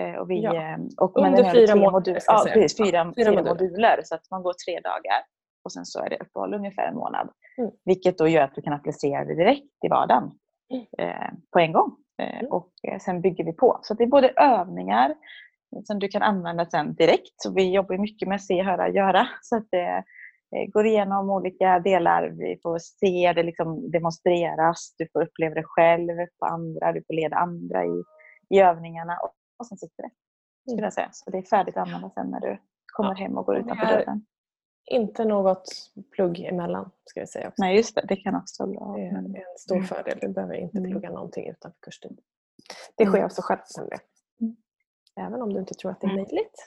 Eh, 0.00 0.14
och 0.14 0.30
vi, 0.30 0.42
ja. 0.42 0.54
Eh, 0.54 0.78
och 0.96 1.18
under 1.18 1.50
fyra 1.50 1.76
moduler. 1.76 2.22
Ja, 2.26 2.44
precis, 2.52 2.76
fyra, 2.76 3.12
fyra, 3.16 3.30
fyra 3.30 3.42
moduler. 3.42 4.00
Så 4.04 4.14
att 4.14 4.30
man 4.30 4.42
går 4.42 4.54
tre 4.66 4.80
dagar 4.80 5.22
och 5.64 5.72
sen 5.72 5.86
så 5.86 6.00
är 6.04 6.10
det 6.10 6.16
uppehåll 6.16 6.54
ungefär 6.54 6.86
en 6.86 6.94
månad. 6.94 7.30
Mm. 7.58 7.70
Vilket 7.84 8.18
då 8.18 8.28
gör 8.28 8.42
att 8.42 8.54
du 8.54 8.62
kan 8.62 8.72
applicera 8.72 9.24
det 9.24 9.34
direkt 9.34 9.84
i 9.86 9.88
vardagen 9.88 10.30
mm. 10.72 10.86
Eh, 10.98 11.30
på 11.52 11.58
en 11.58 11.72
gång. 11.72 11.96
Eh, 12.18 12.46
och 12.50 12.70
eh, 12.82 12.98
sen 12.98 13.20
bygger 13.20 13.44
vi 13.44 13.52
på. 13.52 13.80
Så 13.82 13.94
det 13.94 14.04
är 14.04 14.08
både 14.08 14.28
övningar 14.28 15.14
som 15.84 15.98
du 15.98 16.08
kan 16.08 16.22
använda 16.22 16.66
sen 16.66 16.94
direkt. 16.94 17.34
Så 17.36 17.54
vi 17.54 17.72
jobbar 17.72 17.98
mycket 17.98 18.28
med 18.28 18.42
se, 18.42 18.62
höra, 18.62 18.88
göra. 18.88 19.28
Så 19.42 19.56
att 19.56 19.66
det 19.70 20.04
går 20.66 20.86
igenom 20.86 21.30
olika 21.30 21.78
delar. 21.78 22.28
Vi 22.28 22.58
får 22.62 22.78
se 22.78 23.32
det 23.32 23.42
liksom 23.42 23.90
demonstreras. 23.90 24.94
Du 24.98 25.08
får 25.12 25.22
uppleva 25.22 25.54
det 25.54 25.64
själv 25.64 26.16
på 26.38 26.46
andra. 26.46 26.92
Du 26.92 27.02
får 27.06 27.14
leda 27.14 27.36
andra 27.36 27.84
i, 27.84 28.02
i 28.50 28.60
övningarna. 28.60 29.18
Och 29.58 29.66
sen 29.66 29.78
sitter 29.78 30.02
det. 30.02 30.10
Skulle 30.70 30.86
jag 30.86 30.92
säga. 30.92 31.08
Så 31.12 31.30
det 31.30 31.38
är 31.38 31.42
färdigt 31.42 31.76
att 31.76 31.86
använda 31.86 32.10
sen 32.10 32.30
när 32.30 32.40
du 32.40 32.58
kommer 32.92 33.14
hem 33.14 33.38
och 33.38 33.46
går 33.46 33.56
utanför 33.56 33.86
dörren. 33.86 34.26
Inte 34.90 35.24
något 35.24 35.90
plugg 36.10 36.40
emellan 36.40 36.90
ska 37.04 37.20
vi 37.20 37.26
säga. 37.26 37.48
Också. 37.48 37.62
Nej 37.62 37.76
just 37.76 37.94
det, 37.94 38.04
det 38.08 38.16
kan 38.16 38.34
också 38.34 38.66
vara 38.66 38.96
det 38.96 39.02
är 39.02 39.16
en 39.16 39.34
stor 39.58 39.76
mm. 39.76 39.86
fördel. 39.86 40.18
Du 40.20 40.28
behöver 40.28 40.54
inte 40.54 40.78
mm. 40.78 40.90
plugga 40.90 41.10
någonting 41.10 41.48
utanför 41.48 41.78
kurstid. 41.80 42.18
Det 42.96 43.06
sker 43.06 43.24
av 43.24 43.28
sig 43.28 43.44
självt 43.44 43.68
sen 43.68 43.88
det. 43.88 43.98
Mm. 44.40 44.56
Även 45.16 45.42
om 45.42 45.52
du 45.52 45.60
inte 45.60 45.74
tror 45.74 45.90
att 45.90 46.00
det 46.00 46.06
är 46.06 46.14
möjligt. 46.14 46.64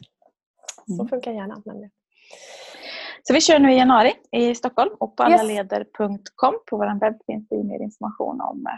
Så 0.98 1.08
funkar 1.08 1.32
hjärnan 1.32 1.64
nämligen. 1.66 1.92
Så 3.24 3.34
vi 3.34 3.42
kör 3.42 3.60
nu 3.60 3.74
i 3.74 3.78
januari 3.78 4.14
i 4.32 4.56
Stockholm 4.56 4.96
och 5.00 5.16
på 5.16 5.24
allaleder.com 5.24 6.60
på 6.70 6.78
vår 6.78 7.00
webb 7.00 7.20
finns 7.26 7.50
det 7.50 7.64
mer 7.64 7.82
information 7.82 8.42
om, 8.42 8.66
eh, 8.68 8.74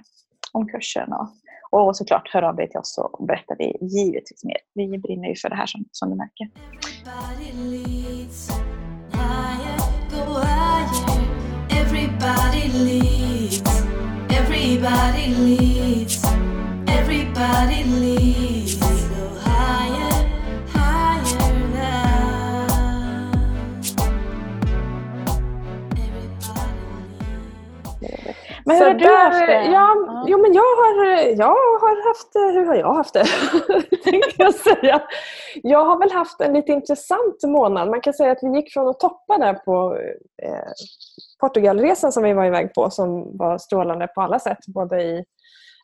om 0.51 0.67
kursen. 0.67 1.13
Och, 1.13 1.88
och 1.88 1.97
såklart 1.97 2.29
hör 2.33 2.41
av 2.41 2.55
dig 2.55 2.69
till 2.69 2.79
oss 2.79 2.97
och 2.97 3.25
berätta 3.27 3.55
det 3.55 3.73
givetvis 3.81 4.43
mer. 4.43 4.57
Vi 4.73 4.97
brinner 4.97 5.29
ju 5.29 5.35
för 5.35 5.50
det 5.50 5.55
här 5.55 5.65
som, 5.65 5.85
som 5.91 6.09
du 6.09 6.15
märker. 6.15 6.50
Everybody 12.53 12.77
leaves. 12.77 13.62
Everybody 14.29 15.27
leaves. 15.33 16.24
Everybody 16.88 17.83
leaves. 17.83 18.82
Men 28.65 28.77
hur 28.77 28.86
har 28.86 28.93
du 28.93 29.15
haft 29.15 29.48
det? 29.48 29.63
Ja, 29.63 30.24
jo, 30.27 30.41
men 30.41 30.53
jag 30.53 30.62
har, 30.62 31.05
jag 31.38 31.79
har 31.84 32.08
haft 32.08 32.34
det. 32.34 32.60
Hur 32.60 32.65
har 32.65 32.75
jag 32.75 32.93
haft 32.93 33.13
det? 33.13 33.25
jag, 34.38 34.55
säga. 34.55 35.01
jag 35.63 35.86
har 35.86 36.00
väl 36.00 36.12
haft 36.12 36.41
en 36.41 36.53
lite 36.53 36.72
intressant 36.72 37.43
månad. 37.43 37.89
Man 37.89 38.01
kan 38.01 38.13
säga 38.13 38.32
att 38.32 38.43
vi 38.43 38.55
gick 38.55 38.74
från 38.74 38.88
att 38.88 39.00
toppa 39.00 39.38
där 39.38 39.53
på 39.53 39.98
eh, 40.43 40.72
Portugalresan 41.39 42.12
som 42.12 42.24
vi 42.24 42.34
var 42.34 42.46
iväg 42.46 42.74
på 42.74 42.89
som 42.89 43.38
var 43.38 43.58
strålande 43.58 44.08
på 44.08 44.22
alla 44.22 44.39
sätt. 44.39 44.67
Både 44.67 45.03
i 45.03 45.25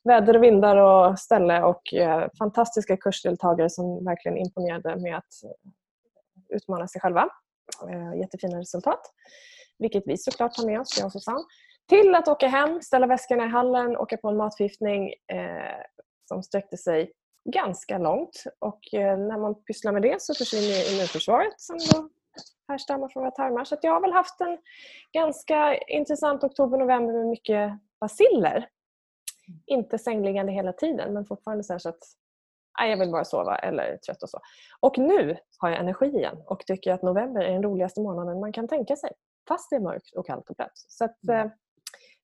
väder 0.04 0.36
och 0.38 0.44
vindar 0.44 0.76
och 0.76 1.20
ställe 1.20 1.64
och 1.64 1.94
eh, 1.94 2.28
fantastiska 2.38 2.98
kursdeltagare 2.98 3.70
som 3.70 4.06
verkligen 4.06 4.38
imponerade 4.38 4.96
med 4.96 5.18
att 5.18 5.34
utmana 6.50 6.88
sig 6.88 7.02
själva. 7.02 7.30
Eh, 7.90 8.20
jättefina 8.20 8.60
resultat. 8.60 9.02
Vilket 9.80 10.04
vi 10.06 10.18
såklart 10.18 10.54
tar 10.54 10.66
med 10.66 10.80
oss, 10.80 10.98
jag 10.98 11.06
och 11.06 11.12
Susanne. 11.12 11.44
Till 11.90 12.16
att 12.16 12.28
åka 12.28 12.48
hem, 12.48 12.82
ställa 12.82 13.08
väskorna 13.08 13.46
i 13.46 13.50
hallen, 13.50 13.98
åka 13.98 14.18
på 14.18 14.30
en 14.30 14.38
matförgiftning 14.38 15.14
eh, 15.28 15.82
som 16.28 16.44
sträckte 16.44 16.78
sig 16.78 17.12
ganska 17.50 17.98
långt. 17.98 18.44
Och 18.60 18.94
eh, 18.94 19.18
när 19.18 19.38
man 19.38 19.64
pysslar 19.64 19.92
med 19.92 20.02
det 20.02 20.22
så 20.22 20.34
försvinner 20.34 20.94
immunförsvaret 20.94 21.62
som 21.62 21.78
då 21.78 22.10
härstammar 22.68 23.08
från 23.08 23.24
våra 23.24 23.32
tarmar. 23.32 23.64
Så 23.64 23.78
jag 23.82 23.92
har 23.92 24.02
väl 24.02 24.14
haft 24.14 24.42
en 24.42 24.58
ganska 25.12 25.78
intressant 25.78 26.44
oktober-november 26.44 27.14
med 27.14 27.28
mycket 27.28 27.72
basiller. 28.00 28.70
Inte 29.66 29.98
sängliggande 29.98 30.52
hela 30.52 30.74
tiden 30.74 31.14
men 31.14 31.26
fortfarande 31.26 31.64
så, 31.64 31.80
så 31.80 31.90
att 31.90 32.04
nej, 32.80 32.90
jag 32.90 32.98
vill 32.98 33.12
bara 33.12 33.26
sova 33.26 33.56
eller 33.56 33.84
är 33.84 33.98
trött 33.98 34.24
och 34.24 34.30
så. 34.30 34.40
Och 34.80 34.98
nu 34.98 35.38
har 35.58 35.70
jag 35.70 35.80
energi 35.80 36.06
igen 36.06 36.38
och 36.46 36.66
tycker 36.66 36.94
att 36.94 37.02
november 37.02 37.42
är 37.42 37.54
den 37.54 37.64
roligaste 37.64 38.02
månaden 38.02 38.40
man 38.40 38.54
kan 38.54 38.68
tänka 38.68 38.96
sig. 38.96 39.12
Fast 39.48 39.70
det 39.70 39.76
är 39.76 39.80
mörkt 39.80 40.16
och 40.16 40.26
kallt 40.26 40.50
och 40.50 40.56
blött. 40.56 40.72
Så 40.76 41.06
att, 41.06 41.24
mm. 41.24 41.46
eh, 41.46 41.52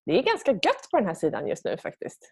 det 0.06 0.20
är 0.20 0.24
ganska 0.24 0.52
gött 0.52 0.88
på 0.92 0.98
den 0.98 1.08
här 1.08 1.14
sidan 1.14 1.48
just 1.48 1.66
nu 1.66 1.78
faktiskt. 1.78 2.32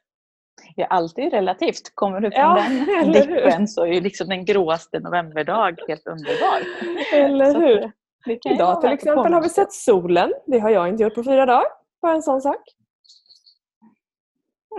Ja, 0.76 0.86
allt 0.86 1.18
är 1.18 1.30
relativt. 1.30 1.96
Kommer 1.96 2.20
du 2.20 2.32
från 2.32 2.42
ja, 2.42 2.66
den 2.88 3.12
dippen 3.12 3.68
så 3.68 3.86
är 3.86 4.02
liksom 4.02 4.28
den 4.30 4.46
gråaste 4.46 5.00
novemberdag 5.00 5.80
helt 5.88 6.08
underbar. 6.08 6.62
Eller 7.14 7.60
hur? 7.60 7.92
Idag 8.46 8.82
till 8.82 8.90
exempel 8.90 9.34
har 9.34 9.42
vi 9.42 9.50
sett 9.50 9.74
solen. 9.74 10.34
Det 10.46 10.60
har 10.60 10.70
jag 10.70 10.90
inte 10.90 11.04
gjort 11.04 11.16
på 11.16 11.24
fyra 11.24 11.46
dagar. 11.46 11.66
Bara 12.02 12.14
en 12.14 12.22
sån 12.22 12.42
sak. 12.42 12.62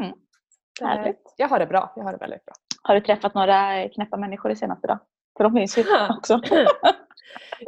Mm. 0.01 0.15
Härligt. 0.81 1.35
Jag 1.37 1.49
har 1.49 1.59
det 1.59 1.67
bra. 1.67 1.93
Jag 1.97 2.05
har 2.05 2.13
det 2.13 2.19
väldigt 2.19 2.45
bra. 2.45 2.55
Har 2.83 2.95
du 2.95 3.01
träffat 3.01 3.35
några 3.35 3.89
knäppa 3.89 4.17
människor 4.17 4.49
det 4.49 4.57
senaste 4.57 4.87
då? 4.87 4.99
För 5.37 5.45
de 5.45 5.53
finns 5.53 5.79
ju 5.79 5.85
också. 6.19 6.41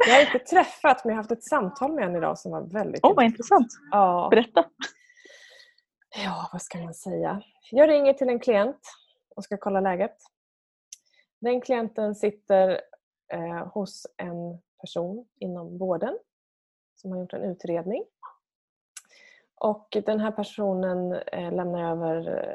jag 0.07 0.13
har 0.13 0.21
inte 0.21 0.39
träffat 0.39 1.05
men 1.05 1.09
jag 1.09 1.17
har 1.17 1.23
haft 1.23 1.31
ett 1.31 1.43
samtal 1.43 1.93
med 1.93 2.03
en 2.03 2.15
idag 2.15 2.37
som 2.37 2.51
var 2.51 2.61
väldigt 2.73 2.99
Åh, 3.03 3.11
oh, 3.11 3.15
vad 3.15 3.25
intressant. 3.25 3.67
Ja. 3.91 4.27
Berätta. 4.31 4.65
Ja, 6.15 6.49
vad 6.53 6.61
ska 6.61 6.77
man 6.77 6.93
säga? 6.93 7.41
Jag 7.71 7.89
ringer 7.89 8.13
till 8.13 8.29
en 8.29 8.39
klient 8.39 8.81
och 9.35 9.43
ska 9.43 9.57
kolla 9.57 9.81
läget. 9.81 10.15
Den 11.39 11.61
klienten 11.61 12.15
sitter 12.15 12.81
eh, 13.33 13.67
hos 13.67 14.07
en 14.17 14.61
person 14.81 15.27
inom 15.39 15.77
vården 15.77 16.17
som 16.95 17.11
har 17.11 17.19
gjort 17.19 17.33
en 17.33 17.43
utredning. 17.43 18.03
Och 19.55 19.97
den 20.05 20.19
här 20.19 20.31
personen 20.31 21.13
eh, 21.13 21.51
lämnar 21.51 21.91
över, 21.91 22.47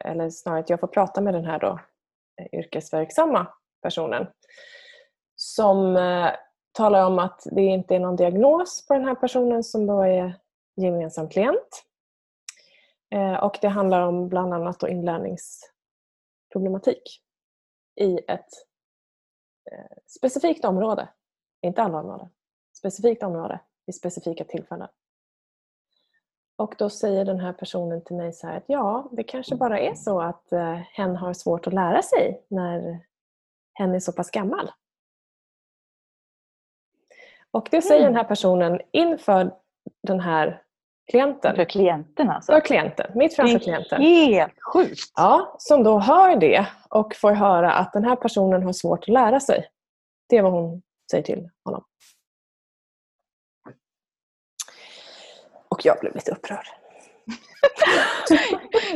eller 0.00 0.30
snarare 0.30 0.60
att 0.60 0.70
jag 0.70 0.80
får 0.80 0.86
prata 0.86 1.20
med 1.20 1.34
den 1.34 1.44
här 1.44 1.58
då, 1.58 1.80
eh, 2.36 2.58
yrkesverksamma 2.60 3.46
personen 3.82 4.26
som 5.36 5.96
eh, 5.96 6.30
talar 6.72 7.06
om 7.06 7.18
att 7.18 7.42
det 7.52 7.62
inte 7.62 7.94
är 7.94 8.00
någon 8.00 8.16
diagnos 8.16 8.86
på 8.86 8.94
den 8.94 9.04
här 9.04 9.14
personen 9.14 9.64
som 9.64 9.86
då 9.86 10.02
är 10.02 10.34
gemensam 10.76 11.28
klient. 11.28 11.84
Eh, 13.10 13.34
och 13.34 13.58
det 13.60 13.68
handlar 13.68 14.02
om 14.02 14.28
bland 14.28 14.54
annat 14.54 14.82
inlärningsproblematik 14.82 17.22
i 18.00 18.20
ett 18.28 18.48
eh, 19.72 19.96
specifikt 20.06 20.64
område. 20.64 21.08
Inte 21.62 21.82
alla 21.82 21.98
områden. 21.98 22.28
Specifikt 22.72 23.22
område 23.22 23.60
vid 23.86 23.94
specifika 23.94 24.44
tillfällen. 24.44 24.88
Och 26.56 26.74
då 26.78 26.90
säger 26.90 27.24
den 27.24 27.40
här 27.40 27.52
personen 27.52 28.04
till 28.04 28.16
mig 28.16 28.32
så 28.32 28.46
här 28.46 28.56
att 28.56 28.64
ja, 28.66 29.08
det 29.12 29.22
kanske 29.22 29.56
bara 29.56 29.80
är 29.80 29.94
så 29.94 30.20
att 30.20 30.52
eh, 30.52 30.74
hen 30.74 31.16
har 31.16 31.32
svårt 31.32 31.66
att 31.66 31.72
lära 31.72 32.02
sig 32.02 32.44
när 32.48 33.06
hen 33.72 33.94
är 33.94 34.00
så 34.00 34.12
pass 34.12 34.30
gammal. 34.30 34.70
Och 37.50 37.68
det 37.70 37.82
säger 37.82 38.04
den 38.04 38.16
här 38.16 38.24
personen 38.24 38.80
inför 38.92 39.56
den 40.02 40.20
här 40.20 40.62
klienten. 41.10 41.56
För 41.56 41.64
klienten 41.64 42.30
alltså? 42.30 42.52
För 42.52 42.60
klienten, 42.60 43.10
mitt 43.14 43.36
framför 43.36 43.58
klienten. 43.58 44.02
helt 44.02 44.62
sjukt! 44.72 45.12
Ja, 45.16 45.54
som 45.58 45.82
då 45.82 45.98
hör 45.98 46.36
det 46.36 46.66
och 46.90 47.14
får 47.14 47.32
höra 47.32 47.72
att 47.72 47.92
den 47.92 48.04
här 48.04 48.16
personen 48.16 48.62
har 48.62 48.72
svårt 48.72 49.02
att 49.02 49.08
lära 49.08 49.40
sig. 49.40 49.64
Det 50.28 50.36
är 50.36 50.42
vad 50.42 50.52
hon 50.52 50.82
säger 51.10 51.24
till 51.24 51.48
honom. 51.64 51.84
Och 55.68 55.84
jag 55.84 56.00
blev 56.00 56.14
lite 56.14 56.32
upprörd. 56.32 56.66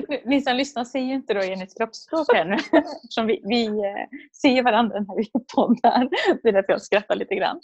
Ni 0.24 0.40
som 0.40 0.56
lyssnar 0.56 0.84
ser 0.84 0.98
ju 0.98 1.14
inte 1.14 1.34
då 1.34 1.44
Jennys 1.44 1.74
kroppsspråk 1.74 2.26
här 2.34 2.44
nu 2.44 2.54
eftersom 3.02 3.26
vi, 3.26 3.40
vi 3.44 3.66
eh, 3.66 4.06
ser 4.32 4.62
varandra 4.62 5.00
när 5.00 5.16
vi 5.16 5.30
poddar. 5.54 6.08
Det 6.42 6.48
är 6.48 6.52
därför 6.52 6.72
jag 6.72 6.82
skrattar 6.82 7.14
lite 7.14 7.34
grann. 7.34 7.60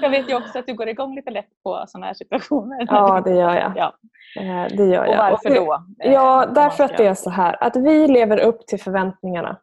Jag 0.00 0.10
vet 0.10 0.30
ju 0.30 0.36
också 0.36 0.58
att 0.58 0.66
du 0.66 0.74
går 0.74 0.88
igång 0.88 1.14
lite 1.14 1.30
lätt 1.30 1.62
på 1.62 1.84
sådana 1.88 2.06
här 2.06 2.14
situationer. 2.14 2.86
Ja, 2.90 3.20
det 3.24 3.34
gör 3.34 3.54
jag. 3.54 3.72
Ja. 3.76 3.94
Eh, 4.36 4.76
det 4.76 4.86
gör 4.86 5.06
jag. 5.06 5.10
Och 5.10 5.16
varför 5.16 5.54
då? 5.54 5.84
Ja, 5.96 6.46
därför 6.54 6.84
att 6.84 6.96
det 6.96 7.06
är 7.06 7.14
så 7.14 7.30
här 7.30 7.64
att 7.64 7.76
vi 7.76 8.08
lever 8.08 8.40
upp 8.40 8.66
till 8.66 8.80
förväntningarna. 8.80 9.56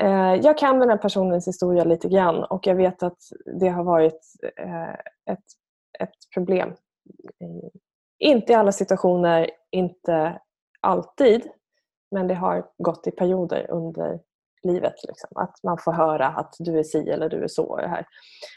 Eh, 0.00 0.34
jag 0.34 0.58
kan 0.58 0.80
den 0.80 0.90
här 0.90 0.96
personens 0.96 1.48
historia 1.48 1.84
lite 1.84 2.08
grann 2.08 2.44
och 2.44 2.66
jag 2.66 2.74
vet 2.74 3.02
att 3.02 3.18
det 3.60 3.68
har 3.68 3.84
varit 3.84 4.20
eh, 4.56 4.94
ett, 5.32 5.44
ett 5.98 6.14
problem. 6.34 6.74
Inte 8.18 8.52
i 8.52 8.56
alla 8.56 8.72
situationer, 8.72 9.50
inte 9.70 10.40
alltid, 10.80 11.48
men 12.10 12.28
det 12.28 12.34
har 12.34 12.66
gått 12.78 13.06
i 13.06 13.10
perioder 13.10 13.70
under 13.70 14.20
livet. 14.62 14.94
Liksom. 15.08 15.30
Att 15.34 15.62
man 15.62 15.78
får 15.78 15.92
höra 15.92 16.26
att 16.26 16.54
du 16.58 16.78
är 16.78 16.82
si 16.82 17.10
eller 17.10 17.28
du 17.28 17.44
är 17.44 17.48
så. 17.48 17.76
Det, 17.76 17.88
här. 17.88 18.06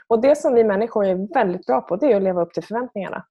och 0.08 0.22
det 0.22 0.38
som 0.38 0.53
vi 0.53 0.63
människor 0.63 1.06
är 1.06 1.34
väldigt 1.34 1.65
bra 1.65 1.82
på 1.82 1.96
det 1.96 2.12
är 2.12 2.15
att 2.15 2.24
leva 2.24 2.41
upp 2.41 2.53
till 2.53 2.63
förväntningarna. 2.63 3.25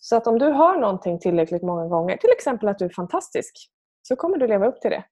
Så 0.00 0.16
att 0.16 0.26
om 0.26 0.38
du 0.38 0.46
hör 0.46 0.78
någonting 0.78 1.18
tillräckligt 1.18 1.62
många 1.62 1.86
gånger, 1.86 2.16
till 2.16 2.30
exempel 2.30 2.68
att 2.68 2.78
du 2.78 2.84
är 2.84 2.88
fantastisk, 2.96 3.70
så 4.02 4.16
kommer 4.16 4.38
du 4.38 4.46
leva 4.46 4.66
upp 4.66 4.80
till 4.80 4.90
det. 4.90 5.04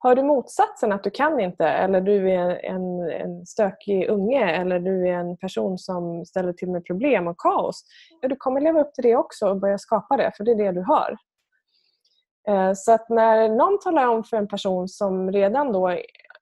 Hör 0.00 0.14
du 0.14 0.22
motsatsen, 0.22 0.92
att 0.92 1.04
du 1.04 1.10
kan 1.10 1.40
inte 1.40 1.64
eller 1.68 2.00
du 2.00 2.30
är 2.30 2.64
en, 2.64 3.10
en 3.10 3.46
stökig 3.46 4.08
unge 4.08 4.50
eller 4.50 4.78
du 4.80 5.08
är 5.08 5.12
en 5.12 5.36
person 5.36 5.78
som 5.78 6.24
ställer 6.24 6.52
till 6.52 6.70
med 6.70 6.84
problem 6.84 7.26
och 7.26 7.38
kaos, 7.38 7.84
ja, 8.20 8.28
du 8.28 8.36
kommer 8.36 8.60
leva 8.60 8.80
upp 8.80 8.94
till 8.94 9.04
det 9.04 9.16
också 9.16 9.48
och 9.48 9.60
börja 9.60 9.78
skapa 9.78 10.16
det, 10.16 10.32
för 10.36 10.44
det 10.44 10.50
är 10.50 10.56
det 10.56 10.72
du 10.72 10.82
har. 10.82 11.16
Eh, 12.48 12.72
så 12.74 12.92
att 12.92 13.08
när 13.08 13.48
någon 13.48 13.78
talar 13.78 14.06
om 14.06 14.24
för 14.24 14.36
en 14.36 14.48
person 14.48 14.88
som 14.88 15.32
redan 15.32 15.72
då 15.72 15.88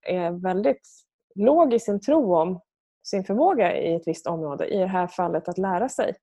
är 0.03 0.43
väldigt 0.43 0.89
låg 1.35 1.75
i 1.75 1.81
sin 1.81 2.01
tro 2.01 2.35
om 2.35 2.61
sin 3.09 3.25
förmåga 3.25 3.77
i 3.77 3.95
ett 3.95 4.09
visst 4.09 4.27
område, 4.27 4.67
i 4.67 4.79
det 4.79 4.87
här 4.87 5.07
fallet 5.07 5.49
att 5.49 5.59
lära 5.59 5.89
sig 5.89 6.15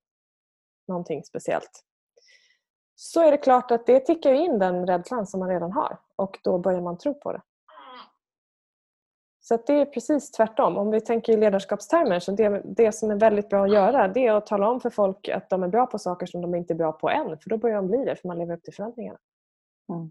någonting 0.88 1.24
speciellt, 1.24 1.84
så 2.94 3.20
är 3.20 3.30
det 3.30 3.36
klart 3.36 3.70
att 3.70 3.86
det 3.86 4.00
tickar 4.00 4.32
in 4.32 4.58
den 4.58 4.86
rädslan 4.86 5.26
som 5.26 5.40
man 5.40 5.48
redan 5.48 5.72
har 5.72 5.98
och 6.16 6.38
då 6.42 6.58
börjar 6.58 6.80
man 6.80 6.98
tro 6.98 7.14
på 7.14 7.32
det. 7.32 7.42
Så 9.40 9.56
det 9.66 9.72
är 9.72 9.86
precis 9.86 10.30
tvärtom. 10.30 10.76
Om 10.76 10.90
vi 10.90 11.00
tänker 11.00 11.32
i 11.32 11.36
ledarskapstermer 11.36 12.20
så 12.20 12.32
det, 12.32 12.62
det 12.64 12.92
som 12.92 13.10
är 13.10 13.16
väldigt 13.16 13.48
bra 13.48 13.64
att 13.64 13.72
göra 13.72 14.08
det 14.08 14.26
är 14.26 14.32
att 14.32 14.46
tala 14.46 14.68
om 14.68 14.80
för 14.80 14.90
folk 14.90 15.28
att 15.28 15.50
de 15.50 15.62
är 15.62 15.68
bra 15.68 15.86
på 15.86 15.98
saker 15.98 16.26
som 16.26 16.40
de 16.40 16.54
inte 16.54 16.72
är 16.72 16.76
bra 16.76 16.92
på 16.92 17.10
än 17.10 17.38
för 17.38 17.50
då 17.50 17.56
börjar 17.56 17.76
de 17.76 17.86
bli 17.86 18.04
det 18.04 18.16
för 18.16 18.28
man 18.28 18.38
lever 18.38 18.54
upp 18.56 18.62
till 18.62 18.74
förväntningarna. 18.74 19.18
Mm. 19.88 20.10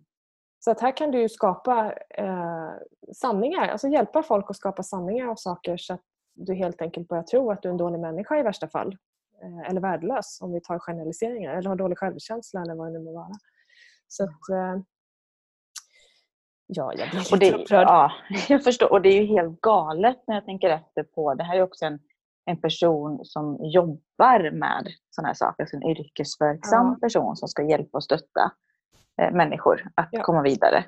Så 0.59 0.71
att 0.71 0.81
här 0.81 0.97
kan 0.97 1.11
du 1.11 1.29
skapa 1.29 1.93
eh, 2.09 2.71
sanningar, 3.13 3.67
alltså 3.67 3.87
hjälpa 3.87 4.23
folk 4.23 4.49
att 4.49 4.55
skapa 4.55 4.83
sanningar 4.83 5.27
av 5.27 5.35
saker 5.35 5.77
så 5.77 5.93
att 5.93 6.01
du 6.33 6.53
helt 6.53 6.81
enkelt 6.81 7.07
börjar 7.07 7.23
tro 7.23 7.51
att 7.51 7.61
du 7.61 7.69
är 7.69 7.71
en 7.71 7.77
dålig 7.77 7.99
människa 7.99 8.39
i 8.39 8.43
värsta 8.43 8.67
fall. 8.67 8.97
Eh, 9.43 9.69
eller 9.69 9.81
värdelös 9.81 10.41
om 10.41 10.53
vi 10.53 10.61
tar 10.61 10.79
generaliseringar 10.79 11.55
eller 11.55 11.69
har 11.69 11.75
dålig 11.75 11.97
självkänsla 11.97 12.61
eller 12.61 12.75
vad 12.75 12.87
det 12.87 12.99
nu 12.99 13.05
må 13.05 13.13
vara. 13.13 13.31
Så 14.07 14.23
att, 14.23 14.49
eh, 14.49 14.83
Ja, 16.67 16.93
jag 16.93 17.09
blir 17.09 17.19
lite 17.19 17.33
och 17.33 17.39
det, 17.39 17.53
upprörd. 17.53 17.87
Ja, 17.87 18.11
jag 18.49 18.63
förstår. 18.63 18.91
Och 18.91 19.01
det 19.01 19.09
är 19.09 19.21
ju 19.21 19.27
helt 19.27 19.61
galet 19.61 20.23
när 20.27 20.35
jag 20.35 20.45
tänker 20.45 20.69
efter 20.69 21.03
på, 21.03 21.33
det 21.33 21.43
här 21.43 21.55
är 21.55 21.61
också 21.61 21.85
en, 21.85 21.99
en 22.45 22.61
person 22.61 23.25
som 23.25 23.57
jobbar 23.61 24.51
med 24.51 24.87
sådana 25.09 25.27
här 25.27 25.33
saker, 25.33 25.63
alltså 25.63 25.75
en 25.77 25.83
yrkesverksam 25.83 26.87
ja. 26.87 26.97
person 27.01 27.35
som 27.35 27.47
ska 27.47 27.63
hjälpa 27.63 27.97
och 27.97 28.03
stötta 28.03 28.51
människor 29.17 29.83
att 29.95 30.09
ja. 30.11 30.23
komma 30.23 30.41
vidare. 30.41 30.85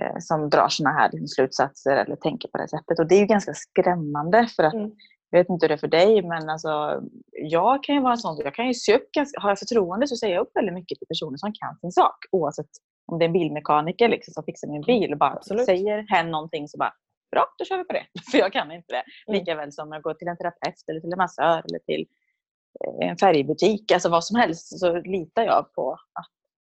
Eh, 0.00 0.18
som 0.18 0.50
drar 0.50 0.68
sådana 0.68 0.98
här 0.98 1.10
liksom, 1.12 1.28
slutsatser 1.28 1.96
eller 1.96 2.16
tänker 2.16 2.48
på 2.48 2.58
det 2.58 2.68
sättet. 2.68 2.98
Och 2.98 3.06
det 3.06 3.14
är 3.14 3.20
ju 3.20 3.26
ganska 3.26 3.54
skrämmande 3.54 4.48
för 4.56 4.62
att 4.62 4.74
mm. 4.74 4.90
Jag 5.32 5.38
vet 5.38 5.48
inte 5.48 5.64
hur 5.64 5.68
det 5.68 5.74
är 5.74 5.78
för 5.78 5.88
dig, 5.88 6.22
men 6.22 6.50
alltså, 6.50 7.02
jag 7.32 7.82
kan 7.82 7.94
ju 7.94 8.00
vara 8.00 8.16
sån. 8.16 8.38
Jag 8.44 8.54
kan 8.54 8.66
ju 8.66 8.74
se 8.74 8.94
upp, 8.96 9.08
har 9.36 9.48
jag 9.48 9.58
förtroende 9.58 10.06
så 10.06 10.16
säger 10.16 10.34
jag 10.34 10.42
upp 10.42 10.56
väldigt 10.56 10.74
mycket 10.74 10.98
till 10.98 11.08
personer 11.08 11.36
som 11.36 11.52
kan 11.52 11.78
sin 11.78 11.92
sak. 11.92 12.16
Oavsett 12.32 12.66
om 13.06 13.18
det 13.18 13.24
är 13.24 13.26
en 13.26 13.32
bilmekaniker 13.32 14.08
liksom, 14.08 14.34
som 14.34 14.44
fixar 14.44 14.68
min 14.68 14.76
mm, 14.76 14.86
bil 14.86 15.12
och 15.12 15.18
bara 15.18 15.30
Absolut. 15.32 15.64
säger 15.64 16.06
hen 16.08 16.30
någonting 16.30 16.68
så 16.68 16.78
bara 16.78 16.92
bra, 17.30 17.46
då 17.58 17.64
kör 17.64 17.78
vi 17.78 17.84
på 17.84 17.92
det. 17.92 18.06
För 18.30 18.38
jag 18.38 18.52
kan 18.52 18.72
inte 18.72 18.92
det. 18.92 19.02
Mm. 19.26 19.40
Likaväl 19.40 19.72
som 19.72 19.92
jag 19.92 20.02
går 20.02 20.14
till 20.14 20.28
en 20.28 20.36
terapeut 20.36 20.74
eller 20.88 21.00
till 21.00 21.12
en 21.12 21.18
massör 21.18 21.62
eller 21.68 21.78
till 21.78 22.06
eh, 22.84 23.08
en 23.08 23.16
färgbutik, 23.16 23.92
alltså 23.92 24.08
vad 24.08 24.24
som 24.24 24.36
helst, 24.36 24.78
så 24.78 25.00
litar 25.00 25.42
jag 25.42 25.72
på 25.74 25.92
att 25.92 26.32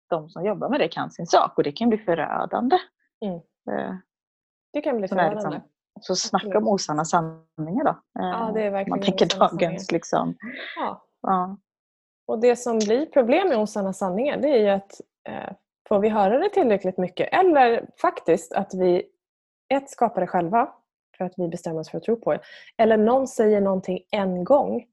de 0.10 0.30
som 0.30 0.46
jobbar 0.46 0.70
med 0.70 0.80
det 0.80 0.88
kan 0.88 1.12
sin 1.12 1.28
sak 1.28 1.58
och 1.58 1.64
det 1.64 1.72
kan 1.72 1.90
bli 1.90 1.98
förödande. 1.98 2.78
Mm. 3.26 3.36
Eh, 3.72 3.96
det 4.74 4.82
kan 4.82 4.98
bli 4.98 5.08
förödande. 5.08 5.50
Liksom, 5.50 5.62
så 6.02 6.16
snacka 6.16 6.58
om 6.58 6.68
osanna 6.68 7.06
sanningar 7.06 7.84
då. 7.84 8.00
Ja, 8.14 8.52
det 8.54 8.62
är 8.62 8.72
verkligen 8.72 8.90
Man 8.90 9.06
tänker 9.06 9.40
dagens 9.40 9.92
liksom. 9.92 10.36
Ja. 10.76 11.06
ja. 11.22 11.58
Och 12.28 12.40
det 12.40 12.56
som 12.56 12.78
blir 12.78 13.06
problem 13.06 13.50
med 13.50 13.58
osanna 13.58 13.94
sanningar 13.94 14.38
det 14.38 14.50
är 14.50 14.60
ju 14.60 14.70
att 14.70 15.02
eh, 15.30 15.54
får 15.88 16.00
vi 16.00 16.10
höra 16.10 16.40
det 16.40 16.50
tillräckligt 16.50 16.98
mycket 16.98 17.34
eller 17.34 17.90
faktiskt 18.02 18.54
att 18.54 18.74
vi 18.74 19.04
ett 19.74 19.90
skapar 19.90 20.22
det 20.22 20.28
själva 20.28 20.70
för 21.18 21.26
att 21.26 21.34
vi 21.38 21.48
bestämmer 21.48 21.80
oss 21.80 21.90
för 21.90 21.98
att 21.98 22.04
tro 22.04 22.16
på 22.16 22.34
det. 22.34 22.40
Eller 22.78 22.98
någon 22.98 23.28
säger 23.28 23.62
någonting 23.62 24.00
en 24.12 24.44
gång 24.44 24.86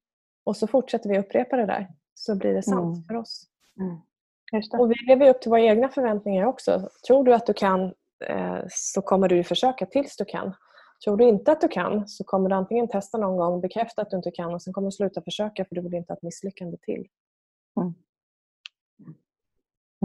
och 0.44 0.56
så 0.56 0.66
fortsätter 0.66 1.10
vi 1.10 1.18
upprepa 1.18 1.56
det 1.56 1.66
där 1.66 1.88
så 2.14 2.36
blir 2.36 2.54
det 2.54 2.62
sant 2.62 2.96
mm. 2.96 3.04
för 3.04 3.16
oss. 3.16 3.46
Mm. 3.80 3.96
Och 4.78 4.90
vi 4.90 4.94
lever 5.06 5.30
upp 5.30 5.40
till 5.40 5.50
våra 5.50 5.60
egna 5.60 5.88
förväntningar 5.88 6.46
också. 6.46 6.88
Tror 7.06 7.24
du 7.24 7.34
att 7.34 7.46
du 7.46 7.52
kan 7.54 7.84
eh, 8.28 8.58
så 8.68 9.02
kommer 9.02 9.28
du 9.28 9.44
försöka 9.44 9.86
tills 9.86 10.16
du 10.16 10.24
kan. 10.24 10.54
Tror 11.04 11.16
du 11.16 11.24
inte 11.24 11.52
att 11.52 11.60
du 11.60 11.68
kan 11.68 12.08
så 12.08 12.24
kommer 12.24 12.48
du 12.48 12.54
antingen 12.54 12.88
testa 12.88 13.18
någon 13.18 13.36
gång, 13.36 13.60
bekräfta 13.60 14.02
att 14.02 14.10
du 14.10 14.16
inte 14.16 14.30
kan 14.30 14.54
och 14.54 14.62
sen 14.62 14.72
kommer 14.72 14.88
du 14.88 14.92
sluta 14.92 15.22
försöka 15.22 15.64
för 15.64 15.74
du 15.74 15.80
vill 15.80 15.94
inte 15.94 16.12
ha 16.12 16.16
ett 16.16 16.22
misslyckande 16.22 16.76
till. 16.76 17.06
Mm. 17.80 17.94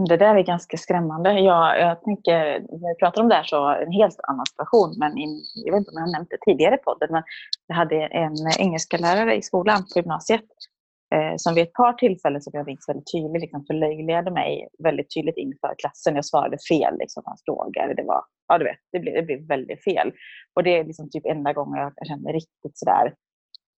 Det 0.08 0.16
där 0.16 0.34
är 0.34 0.42
ganska 0.42 0.76
skrämmande. 0.76 1.32
Jag, 1.32 1.80
jag 1.80 2.02
tänker, 2.02 2.34
när 2.60 2.88
vi 2.88 2.98
pratar 2.98 3.22
om 3.22 3.28
det 3.28 3.34
här 3.34 3.44
så 3.44 3.68
en 3.68 3.92
helt 3.92 4.20
annan 4.22 4.46
situation, 4.46 4.94
men 4.98 5.18
in, 5.18 5.44
jag 5.54 5.72
vet 5.72 5.78
inte 5.78 5.90
om 5.90 5.96
jag 5.96 6.02
har 6.02 6.12
nämnt 6.12 6.30
det 6.30 6.38
tidigare 6.40 6.74
i 6.74 6.78
podden, 6.78 7.08
men 7.10 7.22
jag 7.66 7.76
hade 7.76 7.96
en 7.96 8.34
engelska 8.58 8.96
lärare 8.96 9.36
i 9.36 9.42
skolan 9.42 9.78
på 9.78 9.98
gymnasiet 9.98 10.44
eh, 11.14 11.34
som 11.36 11.54
vid 11.54 11.62
ett 11.62 11.72
par 11.72 11.92
tillfällen 11.92 12.42
som 12.42 12.50
jag 12.54 12.66
minns 12.66 12.88
väldigt 12.88 13.12
tydligt 13.12 13.42
liksom 13.42 13.64
förlöjligade 13.66 14.30
mig 14.30 14.68
väldigt 14.82 15.14
tydligt 15.14 15.36
inför 15.36 15.74
klassen. 15.78 16.14
Jag 16.14 16.24
svarade 16.24 16.58
fel 16.70 16.94
liksom, 16.98 17.22
på 17.22 17.30
hans 17.30 17.42
frågor. 17.44 17.94
Det, 17.94 18.02
var, 18.02 18.22
ja, 18.48 18.58
du 18.58 18.64
vet, 18.64 18.78
det, 18.92 18.98
blev, 18.98 19.14
det 19.14 19.22
blev 19.22 19.46
väldigt 19.46 19.84
fel. 19.84 20.12
Och 20.54 20.62
det 20.62 20.78
är 20.78 20.84
liksom 20.84 21.10
typ 21.10 21.26
enda 21.26 21.52
gången 21.52 21.78
jag 21.80 22.06
känner 22.06 22.22
mig 22.22 22.32
riktigt 22.32 22.78
sådär 22.78 23.14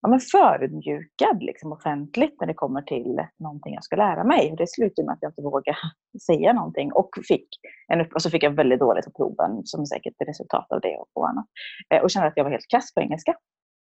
ja, 0.03 0.09
men 0.09 0.21
förödmjukad 0.21 1.43
liksom, 1.43 1.73
offentligt 1.73 2.41
när 2.41 2.47
det 2.47 2.55
kommer 2.55 2.83
till 2.83 3.27
någonting 3.39 3.75
jag 3.75 3.85
ska 3.85 3.97
lära 3.97 4.25
mig. 4.25 4.55
Det 4.59 4.69
slutade 4.69 5.07
med 5.07 5.13
att 5.13 5.19
jag 5.23 5.31
inte 5.31 5.43
vågade 5.43 5.77
säga 6.27 6.53
någonting 6.53 6.93
och, 6.93 7.11
fick 7.29 7.49
en, 7.93 8.01
och 8.15 8.23
så 8.23 8.31
fick 8.31 8.43
jag 8.43 8.51
väldigt 8.51 8.81
dåligt 8.81 9.05
på 9.05 9.11
proven 9.11 9.61
som 9.65 9.87
säkert 9.87 10.15
är 10.19 10.25
resultat 10.25 10.73
av 10.73 10.81
det 10.81 10.97
och 11.15 11.29
annat. 11.29 11.47
Eh, 11.95 12.03
och 12.03 12.11
kände 12.11 12.29
att 12.29 12.37
jag 12.37 12.45
var 12.45 12.51
helt 12.51 12.69
kass 12.69 12.95
på 12.95 13.01
engelska. 13.01 13.35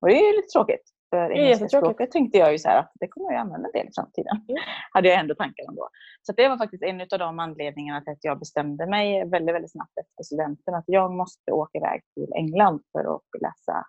Och 0.01 0.07
det 0.07 0.13
är 0.13 0.31
ju 0.31 0.37
lite 0.37 0.53
tråkigt. 0.53 0.85
För 1.09 1.31
engelska 1.31 1.67
språket 1.67 2.11
tänkte 2.11 2.37
jag 2.37 2.51
ju 2.51 2.57
så 2.57 2.69
att 2.69 2.91
det 2.99 3.07
kommer 3.07 3.31
jag 3.31 3.39
använda 3.39 3.67
en 3.67 3.71
del 3.71 3.87
i 3.87 3.91
framtiden. 3.95 4.35
Mm. 4.49 4.61
Hade 4.93 5.07
jag 5.09 5.19
ändå 5.19 5.35
tankar 5.35 5.69
om 5.69 5.75
då. 5.75 5.89
Så 6.21 6.31
det 6.31 6.49
var 6.49 6.57
faktiskt 6.57 6.83
en 6.83 7.01
av 7.01 7.19
de 7.19 7.39
anledningarna 7.39 8.01
till 8.01 8.13
att 8.13 8.23
jag 8.23 8.39
bestämde 8.39 8.87
mig 8.87 9.29
väldigt, 9.29 9.55
väldigt 9.55 9.71
snabbt 9.71 9.97
efter 9.97 10.23
studenten 10.23 10.75
att 10.75 10.83
jag 10.87 11.11
måste 11.11 11.51
åka 11.51 11.77
iväg 11.77 12.01
till 12.13 12.33
England 12.35 12.81
för 12.91 13.15
att 13.15 13.41
läsa 13.41 13.85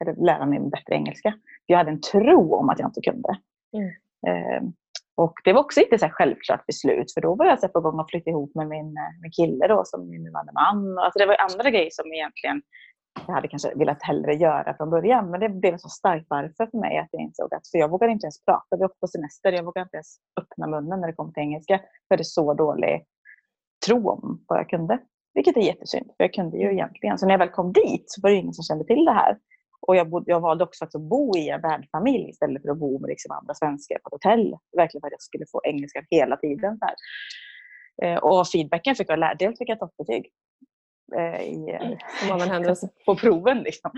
eller 0.00 0.26
lära 0.26 0.46
mig 0.46 0.60
bättre 0.60 0.94
engelska. 0.94 1.34
Jag 1.66 1.78
hade 1.78 1.90
en 1.90 2.00
tro 2.00 2.54
om 2.54 2.68
att 2.68 2.78
jag 2.78 2.88
inte 2.88 3.00
kunde. 3.00 3.38
Mm. 3.76 3.88
Eh, 4.26 4.62
och 5.14 5.34
det 5.44 5.52
var 5.52 5.60
också 5.60 5.80
inte 5.80 5.98
så 5.98 6.08
självklart 6.08 6.66
beslut 6.66 7.14
för 7.14 7.20
då 7.20 7.34
var 7.34 7.46
jag 7.46 7.60
så 7.60 7.68
på 7.68 7.80
gång 7.80 8.00
att 8.00 8.10
flytta 8.10 8.30
ihop 8.30 8.54
med 8.54 8.68
min, 8.68 8.96
eh, 8.96 9.20
min 9.22 9.30
kille 9.30 9.66
då, 9.66 9.82
som 9.84 10.10
min 10.10 10.22
nuvarande 10.22 10.52
man. 10.52 10.98
Alltså 10.98 11.18
det 11.18 11.26
var 11.26 11.36
andra 11.40 11.70
grejer 11.70 11.90
som 11.92 12.12
egentligen 12.12 12.62
jag 13.26 13.34
hade 13.34 13.48
kanske 13.48 13.74
velat 13.74 14.02
hellre 14.02 14.34
göra 14.34 14.74
från 14.76 14.90
början. 14.90 15.30
Men 15.30 15.40
det 15.40 15.48
blev 15.48 15.76
så 15.76 15.88
starkt 15.88 16.26
varför 16.28 16.66
för 16.70 16.78
mig 16.78 16.98
att 16.98 17.08
jag 17.10 17.22
insåg 17.22 17.54
att 17.54 17.68
för 17.68 17.78
jag 17.78 17.90
vågade 17.90 18.12
inte 18.12 18.24
ens 18.24 18.44
prata. 18.44 18.76
Vi 18.76 18.84
åkte 18.84 19.00
på 19.00 19.06
semester. 19.06 19.52
Jag 19.52 19.64
vågade 19.64 19.82
inte 19.84 19.96
ens 19.96 20.16
öppna 20.40 20.66
munnen 20.66 21.00
när 21.00 21.06
det 21.06 21.12
kom 21.12 21.32
till 21.32 21.42
engelska. 21.42 21.78
För 21.78 21.86
jag 22.08 22.16
hade 22.16 22.24
så 22.24 22.54
dålig 22.54 23.04
tro 23.86 24.10
om 24.10 24.44
vad 24.48 24.58
jag 24.58 24.68
kunde. 24.68 24.98
Vilket 25.34 25.56
är 25.56 25.60
jättesynd, 25.60 26.06
för 26.06 26.24
jag 26.24 26.32
kunde 26.32 26.58
ju 26.58 26.72
egentligen. 26.72 27.18
Så 27.18 27.26
när 27.26 27.32
jag 27.32 27.38
väl 27.38 27.48
kom 27.48 27.72
dit 27.72 28.04
så 28.06 28.20
var 28.22 28.30
det 28.30 28.36
ingen 28.36 28.54
som 28.54 28.64
kände 28.64 28.84
till 28.84 29.04
det 29.04 29.12
här. 29.12 29.38
Och 29.86 29.96
jag, 29.96 30.10
bod, 30.10 30.24
jag 30.26 30.40
valde 30.40 30.64
också 30.64 30.84
att 30.84 30.92
bo 30.92 31.36
i 31.36 31.48
en 31.48 31.60
värdfamilj 31.60 32.30
istället 32.30 32.62
för 32.62 32.70
att 32.70 32.78
bo 32.78 32.98
med 32.98 33.08
liksom 33.08 33.32
andra 33.32 33.54
svenskar 33.54 33.98
på 33.98 34.08
ett 34.08 34.24
hotell. 34.24 34.56
Verkligen 34.76 35.00
för 35.00 35.06
att 35.06 35.12
jag 35.12 35.22
skulle 35.22 35.44
få 35.52 35.60
engelska 35.64 36.04
hela 36.10 36.36
tiden. 36.36 36.78
Där. 36.78 36.94
Eh, 38.02 38.18
och 38.18 38.48
feedbacken 38.48 38.94
fick 38.94 39.10
jag 39.10 39.18
lära. 39.18 39.34
Dels 39.34 39.58
fick 39.58 39.68
jag 39.68 39.78
toppbetyg 39.78 40.30
eh, 41.16 41.42
i, 41.42 41.78
mm, 41.80 41.98
på 43.06 43.16
proven. 43.16 43.58
Liksom. 43.58 43.90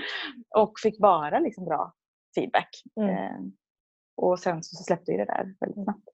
Och 0.56 0.72
fick 0.82 0.98
bara 0.98 1.38
liksom, 1.38 1.64
bra 1.64 1.92
feedback. 2.34 2.68
Mm. 3.00 3.10
Eh, 3.10 3.40
och 4.16 4.38
sen 4.38 4.62
så 4.62 4.84
släppte 4.84 5.12
vi 5.12 5.18
det 5.18 5.24
där 5.24 5.54
väldigt 5.60 5.84
snabbt. 5.84 6.08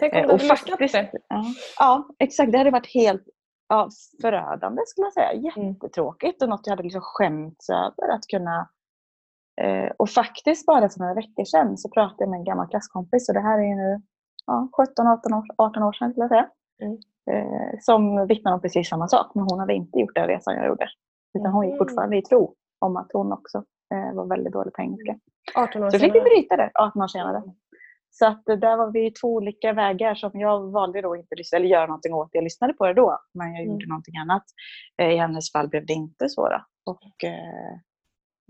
Tänk 0.00 0.12
om 0.12 0.18
eh, 0.18 0.26
du 0.26 0.32
hade 0.32 0.46
faktiskt, 0.46 0.94
det. 0.94 1.10
Ja, 1.28 1.44
ja, 1.78 2.08
exakt. 2.18 2.52
Det 2.52 2.58
hade 2.58 2.70
varit 2.70 2.94
helt 2.94 3.24
ja, 3.68 3.88
förödande 4.22 4.82
skulle 4.86 5.06
jag 5.06 5.12
säga. 5.12 5.52
Mm. 5.56 5.68
Jättetråkigt 5.68 6.42
och 6.42 6.48
något 6.48 6.66
jag 6.66 6.72
hade 6.72 6.82
liksom 6.82 7.02
skämts 7.04 7.70
över 7.70 8.14
att 8.14 8.26
kunna 8.26 8.68
och 9.96 10.10
faktiskt 10.10 10.66
bara 10.66 10.88
för 10.88 11.00
några 11.00 11.14
veckor 11.14 11.44
sedan 11.44 11.78
så 11.78 11.88
pratade 11.88 12.22
jag 12.22 12.30
med 12.30 12.38
en 12.38 12.44
gammal 12.44 12.68
klasskompis 12.68 13.28
och 13.28 13.34
det 13.34 13.40
här 13.40 13.58
är 13.58 13.74
nu 13.76 14.02
ja, 14.46 14.68
17, 14.76 15.06
18 15.06 15.34
år, 15.34 15.44
18 15.56 15.82
år 15.82 15.92
sedan 15.92 16.10
skulle 16.10 16.24
jag 16.24 16.30
säga. 16.30 16.48
Mm. 16.82 16.98
Eh, 17.30 17.78
som 17.80 18.26
vittnar 18.26 18.52
om 18.52 18.60
precis 18.60 18.88
samma 18.88 19.08
sak 19.08 19.34
men 19.34 19.44
hon 19.50 19.58
hade 19.58 19.74
inte 19.74 19.98
gjort 19.98 20.14
den 20.14 20.26
resan 20.26 20.54
jag 20.54 20.66
gjorde. 20.66 20.88
Utan 21.38 21.52
hon 21.52 21.64
gick 21.64 21.74
mm. 21.74 21.78
fortfarande 21.78 22.16
i 22.16 22.22
tro 22.22 22.54
om 22.78 22.96
att 22.96 23.10
hon 23.12 23.32
också 23.32 23.64
eh, 23.94 24.14
var 24.14 24.26
väldigt 24.26 24.52
dålig 24.52 24.74
på 24.74 24.82
engelska. 24.82 25.18
18 25.54 25.82
år 25.82 25.90
så 25.90 25.98
fick 25.98 26.14
vi 26.14 26.20
bryta 26.20 26.56
det 26.56 26.70
18 26.74 27.02
år 27.02 27.08
senare. 27.08 27.42
Så 28.10 28.26
att 28.26 28.44
där 28.44 28.76
var 28.76 28.92
vi 28.92 29.10
två 29.10 29.28
olika 29.34 29.72
vägar 29.72 30.14
som 30.14 30.30
jag 30.34 30.70
valde 30.70 31.00
då 31.00 31.16
inte 31.16 31.34
lyssna, 31.34 31.58
eller 31.58 31.68
göra 31.68 31.86
någonting 31.86 32.14
åt. 32.14 32.28
Jag 32.32 32.44
lyssnade 32.44 32.72
på 32.72 32.86
det 32.86 32.94
då 32.94 33.18
men 33.34 33.54
jag 33.54 33.64
gjorde 33.64 33.84
mm. 33.84 33.88
någonting 33.88 34.16
annat. 34.16 34.44
Eh, 35.02 35.10
I 35.10 35.16
hennes 35.16 35.52
fall 35.52 35.68
blev 35.68 35.86
det 35.86 35.92
inte 35.92 36.28
så. 36.28 36.48
Då. 36.48 36.64
Och, 36.84 37.24
eh, 37.24 37.78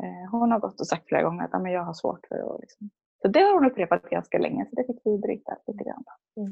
Eh, 0.02 0.30
hon 0.30 0.52
har 0.52 0.60
gått 0.60 0.80
och 0.80 0.86
sagt 0.86 1.08
flera 1.08 1.22
gånger 1.22 1.44
att 1.44 1.72
jag 1.72 1.84
har 1.84 1.94
svårt 1.94 2.26
för 2.28 2.54
att... 2.54 2.60
Liksom. 2.60 2.90
Så 3.22 3.28
det 3.28 3.40
har 3.40 3.54
hon 3.54 3.70
upprepat 3.70 4.10
ganska 4.10 4.38
länge, 4.38 4.66
så 4.70 4.76
det 4.76 4.84
fick 4.84 5.00
vi 5.04 5.18
bryta 5.18 5.56
lite 5.66 5.84
grann. 5.84 6.04
Mm. 6.36 6.50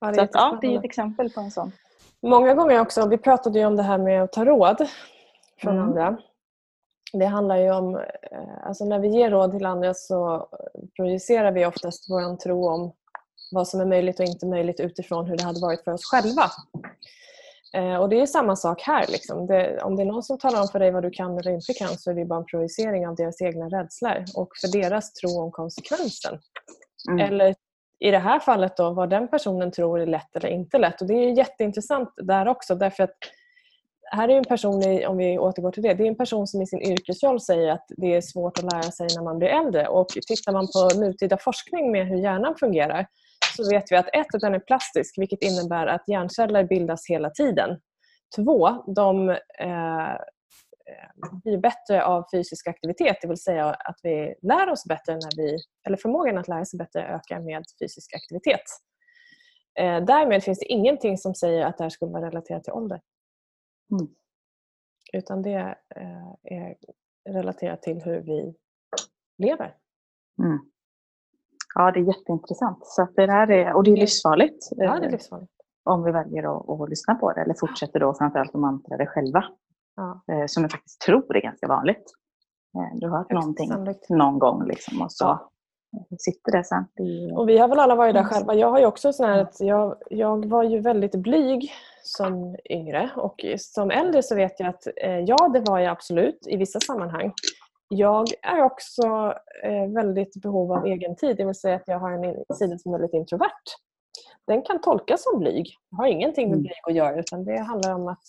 Ja, 0.00 0.12
det, 0.12 0.12
är 0.12 0.14
så 0.14 0.22
att, 0.22 0.30
ja, 0.32 0.58
det 0.60 0.66
är 0.66 0.78
ett 0.78 0.84
exempel 0.84 1.30
på 1.30 1.40
en 1.40 1.50
sån. 1.50 1.72
Många 2.22 2.54
gånger 2.54 2.80
också, 2.80 3.08
vi 3.08 3.18
pratade 3.18 3.58
ju 3.58 3.66
om 3.66 3.76
det 3.76 3.82
här 3.82 3.98
med 3.98 4.22
att 4.22 4.32
ta 4.32 4.44
råd 4.44 4.88
från 5.60 5.72
mm. 5.76 5.88
andra. 5.88 6.16
Det 7.12 7.26
handlar 7.26 7.56
ju 7.56 7.72
om, 7.72 7.96
eh, 7.96 8.66
alltså 8.66 8.84
när 8.84 8.98
vi 8.98 9.08
ger 9.08 9.30
råd 9.30 9.52
till 9.52 9.66
andra 9.66 9.94
så 9.94 10.48
projicerar 10.96 11.52
vi 11.52 11.66
oftast 11.66 12.10
vår 12.10 12.36
tro 12.36 12.68
om 12.68 12.92
vad 13.52 13.68
som 13.68 13.80
är 13.80 13.84
möjligt 13.84 14.20
och 14.20 14.26
inte 14.26 14.46
möjligt 14.46 14.80
utifrån 14.80 15.26
hur 15.26 15.36
det 15.36 15.44
hade 15.44 15.60
varit 15.60 15.84
för 15.84 15.92
oss 15.92 16.04
själva. 16.04 16.50
Eh, 17.74 17.96
och 17.96 18.08
det 18.08 18.20
är 18.20 18.26
samma 18.26 18.56
sak 18.56 18.82
här. 18.82 19.06
Liksom. 19.08 19.46
Det, 19.46 19.82
om 19.82 19.96
det 19.96 20.02
är 20.02 20.06
någon 20.06 20.22
som 20.22 20.38
talar 20.38 20.60
om 20.60 20.68
för 20.68 20.78
dig 20.78 20.90
vad 20.90 21.02
du 21.02 21.10
kan 21.10 21.38
eller 21.38 21.50
inte 21.50 21.72
kan 21.72 21.98
så 21.98 22.10
är 22.10 22.14
det 22.14 22.24
bara 22.24 22.38
en 22.38 22.46
projicering 22.46 23.08
av 23.08 23.14
deras 23.14 23.42
egna 23.42 23.68
rädslor 23.68 24.24
och 24.34 24.48
för 24.60 24.68
deras 24.68 25.12
tro 25.12 25.40
om 25.40 25.50
konsekvensen. 25.50 26.38
Mm. 27.10 27.26
Eller 27.26 27.54
i 27.98 28.10
det 28.10 28.18
här 28.18 28.40
fallet 28.40 28.76
då 28.76 28.90
vad 28.90 29.10
den 29.10 29.28
personen 29.28 29.70
tror 29.70 30.00
är 30.00 30.06
lätt 30.06 30.36
eller 30.36 30.48
inte 30.48 30.78
lätt. 30.78 31.00
Och 31.00 31.06
Det 31.06 31.14
är 31.14 31.38
jätteintressant 31.38 32.12
där 32.16 32.48
också 32.48 32.74
därför 32.74 33.04
att 33.04 33.16
här 34.10 34.28
är 34.28 34.36
en 34.36 34.44
person, 34.44 35.04
om 35.06 35.16
vi 35.16 35.38
återgår 35.38 35.70
till 35.70 35.82
det, 35.82 35.94
det 35.94 36.04
är 36.04 36.08
en 36.08 36.16
person 36.16 36.46
som 36.46 36.62
i 36.62 36.66
sin 36.66 36.82
yrkesroll 36.82 37.40
säger 37.40 37.72
att 37.72 37.84
det 37.88 38.14
är 38.14 38.20
svårt 38.20 38.58
att 38.58 38.72
lära 38.72 38.82
sig 38.82 39.06
när 39.16 39.24
man 39.24 39.38
blir 39.38 39.48
äldre. 39.48 39.88
Och 39.88 40.08
tittar 40.08 40.52
man 40.52 40.66
på 40.66 41.00
nutida 41.00 41.38
forskning 41.38 41.92
med 41.92 42.06
hur 42.06 42.16
hjärnan 42.16 42.54
fungerar 42.60 43.06
så 43.56 43.70
vet 43.70 43.92
vi 43.92 43.96
att 43.96 44.08
ett, 44.12 44.34
att 44.34 44.40
den 44.40 44.54
är 44.54 44.58
plastisk 44.58 45.18
vilket 45.18 45.42
innebär 45.42 45.86
att 45.86 46.08
hjärnceller 46.08 46.64
bildas 46.64 47.06
hela 47.08 47.30
tiden. 47.30 47.80
Två, 48.36 48.68
de 48.86 49.30
eh, 49.30 50.16
blir 51.44 51.58
bättre 51.58 52.04
av 52.04 52.24
fysisk 52.32 52.66
aktivitet, 52.66 53.16
det 53.22 53.28
vill 53.28 53.42
säga 53.42 53.64
att 53.64 53.96
vi 54.02 54.34
lär 54.42 54.70
oss 54.70 54.84
bättre 54.84 55.12
när 55.12 55.36
vi, 55.36 55.58
eller 55.86 55.96
förmågan 55.96 56.38
att 56.38 56.48
lära 56.48 56.64
sig 56.64 56.78
bättre 56.78 57.02
ökar 57.02 57.40
med 57.40 57.64
fysisk 57.80 58.14
aktivitet. 58.14 58.62
Eh, 59.78 60.04
därmed 60.04 60.42
finns 60.42 60.58
det 60.58 60.66
ingenting 60.66 61.18
som 61.18 61.34
säger 61.34 61.66
att 61.66 61.78
det 61.78 61.84
här 61.84 61.90
skulle 61.90 62.12
vara 62.12 62.26
relaterat 62.26 62.64
till 62.64 62.72
ålder. 62.72 63.00
Mm. 63.90 64.14
Utan 65.12 65.42
det 65.42 65.78
eh, 65.96 66.32
är 66.44 66.76
relaterat 67.28 67.82
till 67.82 68.02
hur 68.02 68.20
vi 68.20 68.54
lever. 69.38 69.76
Mm. 70.42 70.58
Ja, 71.74 71.92
det 71.92 72.00
är 72.00 72.04
jätteintressant. 72.04 72.78
Så 72.82 73.08
det 73.16 73.26
där 73.26 73.50
är, 73.50 73.74
och 73.74 73.84
det 73.84 73.90
är 73.90 73.96
livsfarligt. 73.96 74.68
Ja, 74.70 74.76
det 74.76 75.04
är 75.04 75.04
eh, 75.04 75.10
livsfarligt. 75.10 75.52
Om 75.84 76.04
vi 76.04 76.12
väljer 76.12 76.56
att, 76.56 76.80
att 76.80 76.90
lyssna 76.90 77.14
på 77.14 77.32
det 77.32 77.40
eller 77.40 77.54
fortsätter 77.54 78.00
då 78.00 78.14
framförallt 78.14 78.54
att 78.54 78.60
mantra 78.60 78.96
det 78.96 79.06
själva. 79.06 79.44
Ja. 79.96 80.22
Eh, 80.32 80.46
som 80.46 80.62
jag 80.62 80.72
faktiskt 80.72 81.00
tror 81.00 81.36
är 81.36 81.40
ganska 81.40 81.66
vanligt. 81.68 82.12
Du 82.94 83.08
har 83.08 83.18
hört 83.18 83.30
någonting 83.30 83.68
sannolikt. 83.68 84.10
någon 84.10 84.38
gång 84.38 84.66
liksom, 84.66 85.02
och 85.02 85.12
så 85.12 85.24
ja. 85.24 85.50
sitter 86.18 86.52
det 86.52 86.64
sen. 86.64 86.86
Och 87.36 87.48
vi 87.48 87.58
har 87.58 87.68
väl 87.68 87.78
alla 87.78 87.94
varit 87.94 88.14
där 88.14 88.24
själva. 88.24 88.54
Jag 88.54 88.70
har 88.70 88.86
också 88.86 89.12
sån 89.12 89.26
här 89.26 89.38
att 89.38 89.60
jag, 89.60 89.96
jag 90.10 90.46
var 90.46 90.62
ju 90.62 90.80
väldigt 90.80 91.14
blyg 91.14 91.72
som 92.02 92.56
yngre 92.70 93.10
och 93.16 93.44
som 93.58 93.90
äldre 93.90 94.22
så 94.22 94.34
vet 94.34 94.60
jag 94.60 94.68
att 94.68 94.86
eh, 94.96 95.18
ja, 95.18 95.48
det 95.48 95.60
var 95.60 95.78
jag 95.78 95.92
absolut 95.92 96.46
i 96.46 96.56
vissa 96.56 96.80
sammanhang. 96.80 97.32
Jag 97.88 98.26
är 98.42 98.62
också 98.62 99.34
eh, 99.64 99.92
väldigt 99.94 100.42
behov 100.42 100.72
av 100.72 100.86
egen 100.86 101.16
tid, 101.16 101.36
det 101.36 101.44
vill 101.44 101.54
säga 101.54 101.76
att 101.76 101.88
jag 101.88 101.98
har 101.98 102.12
en 102.12 102.54
sida 102.54 102.78
som 102.78 102.94
är 102.94 102.98
väldigt 102.98 103.14
introvert. 103.14 103.64
Den 104.46 104.62
kan 104.62 104.80
tolkas 104.80 105.22
som 105.22 105.38
blyg. 105.38 105.66
Det 105.90 105.96
har 105.96 106.06
ingenting 106.06 106.48
med 106.48 106.54
mm. 106.54 106.62
blyg 106.62 106.80
att 106.86 106.94
göra 106.94 107.20
utan 107.20 107.44
det 107.44 107.58
handlar 107.58 107.94
om 107.94 108.08
att 108.08 108.26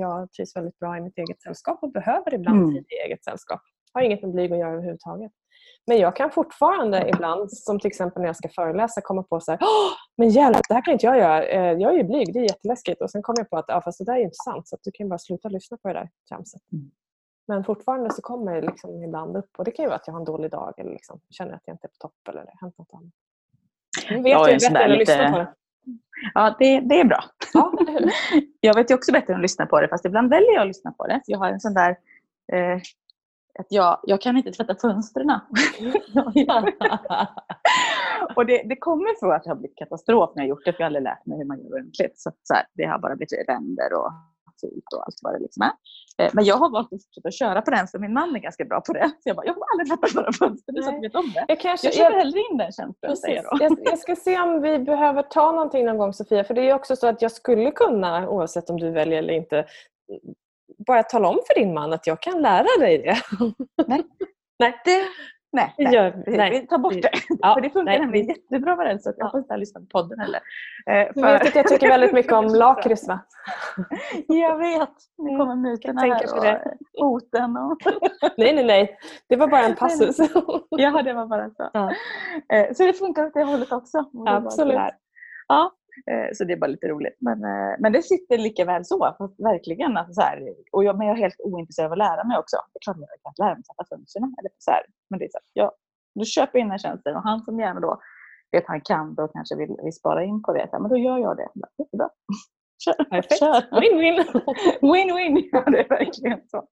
jag 0.00 0.32
trivs 0.32 0.56
väldigt 0.56 0.78
bra 0.78 0.96
i 0.96 1.00
mitt 1.00 1.18
eget 1.18 1.42
sällskap 1.42 1.78
och 1.82 1.92
behöver 1.92 2.34
ibland 2.34 2.62
mm. 2.62 2.74
tid 2.74 2.84
i 2.88 2.94
eget 3.06 3.24
sällskap. 3.24 3.60
Det 3.92 3.98
har 3.98 4.04
inget 4.04 4.22
med 4.22 4.32
blyg 4.32 4.52
att 4.52 4.58
göra 4.58 4.72
överhuvudtaget. 4.72 5.32
Men 5.86 5.98
jag 5.98 6.16
kan 6.16 6.30
fortfarande 6.30 7.08
ibland, 7.08 7.52
som 7.52 7.80
till 7.80 7.88
exempel 7.88 8.22
när 8.22 8.28
jag 8.28 8.36
ska 8.36 8.48
föreläsa, 8.48 9.00
komma 9.00 9.22
på 9.22 9.40
så 9.40 9.50
här, 9.50 9.60
men 10.16 10.30
hjälp, 10.30 10.58
det 10.68 10.74
här 10.74 10.84
kan 10.84 10.92
inte 10.92 11.06
jag 11.06 11.18
göra. 11.18 11.44
Eh, 11.44 11.72
jag 11.72 11.92
är 11.92 11.96
ju 11.96 12.04
blyg, 12.04 12.32
det 12.32 12.38
är 12.38 12.42
jätteläskigt. 12.42 13.02
Och 13.02 13.10
sen 13.10 13.22
kommer 13.22 13.40
jag 13.40 13.50
på 13.50 13.56
att 13.56 13.64
ja, 13.68 13.80
fast 13.80 13.98
det 13.98 14.04
där 14.04 14.16
är 14.16 14.20
inte 14.20 14.44
sant, 14.44 14.68
så 14.68 14.76
du 14.82 14.90
kan 14.94 15.08
bara 15.08 15.18
sluta 15.18 15.48
lyssna 15.48 15.76
på 15.76 15.88
det 15.88 15.94
där 15.94 16.10
tramset. 16.28 16.62
Mm. 16.72 16.90
Men 17.48 17.64
fortfarande 17.64 18.12
så 18.12 18.22
kommer 18.22 18.54
det 18.54 18.60
liksom 18.60 19.02
ibland 19.02 19.36
upp 19.36 19.50
och 19.58 19.64
det 19.64 19.70
kan 19.70 19.82
ju 19.82 19.88
vara 19.88 19.96
att 19.96 20.06
jag 20.06 20.14
har 20.14 20.20
en 20.20 20.24
dålig 20.24 20.50
dag 20.50 20.74
eller 20.78 20.90
liksom 20.90 21.20
känner 21.30 21.54
att 21.54 21.62
jag 21.64 21.74
inte 21.74 21.86
är 21.86 21.88
på 21.88 21.98
topp 21.98 22.28
eller 22.28 22.40
det 22.40 22.50
har 22.54 22.66
hänt 22.66 22.78
något 22.78 22.94
annat. 22.94 23.12
Nu 24.10 24.22
vet 24.22 24.32
jag, 24.32 24.50
jag 24.50 24.60
bättre 24.60 24.84
än 24.84 24.92
att 24.92 24.98
lyssna 24.98 25.30
på 25.30 25.38
det. 25.38 25.52
Ja, 26.34 26.56
det, 26.58 26.80
det 26.80 27.00
är 27.00 27.04
bra. 27.04 27.24
Ja, 27.54 27.72
jag 28.60 28.74
vet 28.74 28.90
ju 28.90 28.94
också 28.94 29.12
bättre 29.12 29.32
än 29.32 29.38
att 29.38 29.42
lyssna 29.42 29.66
på 29.66 29.80
det, 29.80 29.88
fast 29.88 30.04
ibland 30.04 30.30
väljer 30.30 30.52
jag 30.52 30.60
att 30.60 30.68
lyssna 30.68 30.92
på 30.92 31.06
det. 31.06 31.20
Jag 31.26 31.38
har 31.38 31.48
en 31.48 31.60
sån 31.60 31.74
där 31.74 31.90
eh, 32.52 32.80
att 33.58 33.66
jag, 33.68 34.00
jag 34.02 34.20
kan 34.20 34.36
inte 34.36 34.52
tvätta 34.52 34.74
fönstren. 34.74 35.30
och 38.36 38.46
det, 38.46 38.62
det 38.62 38.76
kommer 38.76 39.20
från 39.20 39.32
att 39.32 39.44
det 39.44 39.50
har 39.50 39.56
blivit 39.56 39.76
katastrof 39.76 40.30
när 40.34 40.42
jag 40.42 40.48
gjort 40.48 40.64
det, 40.64 40.72
för 40.72 40.80
jag 40.80 40.84
har 40.84 40.86
aldrig 40.86 41.02
lärt 41.02 41.26
mig 41.26 41.38
hur 41.38 41.44
man 41.44 41.58
gör 41.58 41.72
ordentligt. 41.72 42.20
Så, 42.20 42.30
så 42.42 42.54
här, 42.54 42.66
det 42.74 42.84
har 42.84 42.98
bara 42.98 43.16
blivit 43.16 43.48
ränder 43.48 43.92
och 43.94 44.12
fult 44.66 44.92
och 44.94 45.02
allt 45.06 45.18
vad 45.22 45.34
det 45.34 45.38
liksom 45.38 45.62
är. 45.62 45.72
Eh, 46.18 46.30
men 46.32 46.44
jag 46.44 46.56
har 46.56 46.70
valt 46.70 46.92
att 46.92 47.02
fortsätta 47.04 47.30
köra 47.30 47.62
på 47.62 47.70
den, 47.70 47.88
så 47.88 47.98
min 47.98 48.12
man 48.12 48.36
är 48.36 48.40
ganska 48.40 48.64
bra 48.64 48.80
på 48.80 48.92
det. 48.92 49.08
Så 49.08 49.28
jag 49.28 49.36
bara, 49.36 49.46
jag 49.46 49.54
kommer 49.54 49.66
aldrig 49.72 49.88
tvätta 49.88 50.20
några 50.20 50.32
fönster, 50.32 50.82
så 50.82 50.88
att 50.88 51.02
vet 51.02 51.14
om 51.14 51.32
det. 51.34 51.44
Jag, 51.48 51.60
kanske, 51.60 51.86
jag 51.86 51.94
köper 51.94 52.10
jag, 52.10 52.18
hellre 52.18 52.40
in 52.50 52.56
den 52.56 52.72
känslan. 52.72 53.16
Jag, 53.22 53.42
jag, 53.60 53.78
jag 53.84 53.98
ska 53.98 54.16
se 54.16 54.40
om 54.40 54.62
vi 54.62 54.78
behöver 54.78 55.22
ta 55.22 55.52
någonting 55.52 55.86
någon 55.86 55.98
gång 55.98 56.12
Sofia, 56.12 56.44
för 56.44 56.54
det 56.54 56.70
är 56.70 56.74
också 56.74 56.96
så 56.96 57.06
att 57.06 57.22
jag 57.22 57.32
skulle 57.32 57.70
kunna, 57.70 58.28
oavsett 58.28 58.70
om 58.70 58.80
du 58.80 58.90
väljer 58.90 59.18
eller 59.18 59.34
inte, 59.34 59.66
bara 60.86 61.02
tala 61.02 61.28
om 61.28 61.38
för 61.46 61.60
din 61.60 61.74
man 61.74 61.92
att 61.92 62.06
jag 62.06 62.20
kan 62.20 62.42
lära 62.42 62.80
dig 62.80 62.98
det. 62.98 63.16
Nej, 63.86 64.02
nej. 64.58 64.80
Det, 64.84 65.02
nej, 65.52 65.74
nej. 65.78 65.94
Gör, 65.94 66.24
nej. 66.26 66.50
vi 66.50 66.66
tar 66.66 66.78
bort 66.78 67.02
det. 67.02 67.10
Ja, 67.28 67.54
för 67.54 67.60
det 67.60 67.70
funkar 67.70 67.84
nej. 67.84 68.00
nämligen 68.00 68.26
jättebra 68.26 68.76
med 68.76 68.86
den 68.86 69.00
så 69.00 69.12
jag 69.16 69.30
får 69.30 69.40
inte 69.40 69.56
lyssna 69.56 69.80
på 69.80 69.86
podden 69.86 70.18
heller. 70.18 70.40
Eh, 70.86 71.12
för... 71.14 71.14
Du 71.14 71.20
vet 71.22 71.46
att 71.46 71.54
jag 71.54 71.68
tycker 71.68 71.88
väldigt 71.88 72.12
mycket 72.12 72.32
om 72.32 72.44
lakrits 72.54 73.08
va? 73.08 73.20
jag 74.26 74.58
vet. 74.58 74.90
Nu 75.18 75.28
mm. 75.28 75.38
kommer 75.38 75.56
myterna 75.56 76.00
här 76.00 76.36
och 76.36 76.44
det. 76.44 76.74
hoten. 77.00 77.56
Och... 77.56 77.78
nej, 78.36 78.54
nej, 78.54 78.64
nej. 78.64 78.98
Det 79.28 79.36
var 79.36 79.48
bara 79.48 79.64
en 79.64 79.76
passus. 79.76 80.16
ja, 80.70 81.02
det 81.02 81.12
var 81.12 81.26
bara 81.26 81.50
så. 81.50 81.70
Ja. 81.72 81.92
Eh, 82.52 82.74
så 82.74 82.86
det 82.86 82.92
funkar 82.92 83.26
åt 83.26 83.34
det 83.34 83.44
hållet 83.44 83.72
också. 83.72 84.04
Absolut. 84.26 84.78
Ja, 85.48 85.72
så 86.32 86.44
det 86.44 86.52
är 86.52 86.56
bara 86.56 86.66
lite 86.66 86.88
roligt. 86.88 87.16
Men, 87.20 87.44
eh, 87.44 87.74
men 87.78 87.92
det 87.92 88.02
sitter 88.02 88.38
lika 88.38 88.64
väl 88.64 88.84
så. 88.84 88.98
Verkligen. 89.38 89.96
Alltså 89.96 90.12
så 90.12 90.20
här, 90.20 90.54
och 90.72 90.84
jag, 90.84 90.98
men 90.98 91.06
jag 91.06 91.16
är 91.16 91.20
helt 91.20 91.40
ointresserad 91.40 91.86
av 91.86 91.92
att 91.92 91.98
lära 91.98 92.24
mig 92.24 92.38
också. 92.38 92.56
Det 92.72 92.78
är 92.78 92.80
klart 92.80 92.96
jag 92.98 93.34
kan 93.36 93.46
lära 93.46 93.54
mig 93.54 93.60
att 93.60 93.66
sätta 93.66 93.96
fönstren. 93.96 94.34
Eller 94.38 94.50
så 94.58 94.70
här. 94.70 94.82
Men 95.10 95.18
det 95.18 95.24
är 95.24 95.28
så 95.28 95.38
här, 95.38 95.46
jag, 95.52 95.70
då 96.14 96.24
köper 96.24 96.58
jag 96.58 96.64
in 96.64 96.68
den 96.68 96.78
tjänsten 96.78 97.16
och 97.16 97.22
han 97.22 97.40
som 97.44 97.60
gärna 97.60 97.80
då 97.80 98.00
vet 98.52 98.66
han 98.66 98.80
kan 98.80 99.14
då 99.14 99.28
kanske 99.28 99.56
vill, 99.56 99.76
vill 99.82 99.92
spara 99.92 100.24
in 100.24 100.42
på 100.42 100.52
det. 100.52 100.68
Men 100.72 100.88
då 100.88 100.96
gör 100.96 101.18
jag 101.18 101.36
det. 101.36 101.48
Jättebra. 101.78 102.08
Kör. 102.84 103.04
Perfekt. 103.04 103.42
Win-win. 103.72 104.24
Win-win. 104.80 105.48
ja, 105.52 105.60
det 105.60 105.80
är 105.80 105.88
verkligen 105.88 106.40
så. 106.48 106.64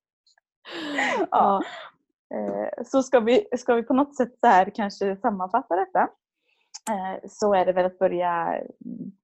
Ja. 1.30 1.62
Eh, 2.34 2.84
så 2.84 3.02
ska 3.02 3.20
vi, 3.20 3.46
ska 3.56 3.74
vi 3.74 3.82
på 3.82 3.94
något 3.94 4.16
sätt 4.16 4.32
så 4.40 4.46
här 4.46 4.70
kanske 4.74 5.16
sammanfatta 5.16 5.76
detta. 5.76 6.08
Eh, 6.90 7.28
så 7.28 7.54
är 7.54 7.66
det 7.66 7.72
väl 7.72 7.86
att 7.86 7.98
börja 7.98 8.62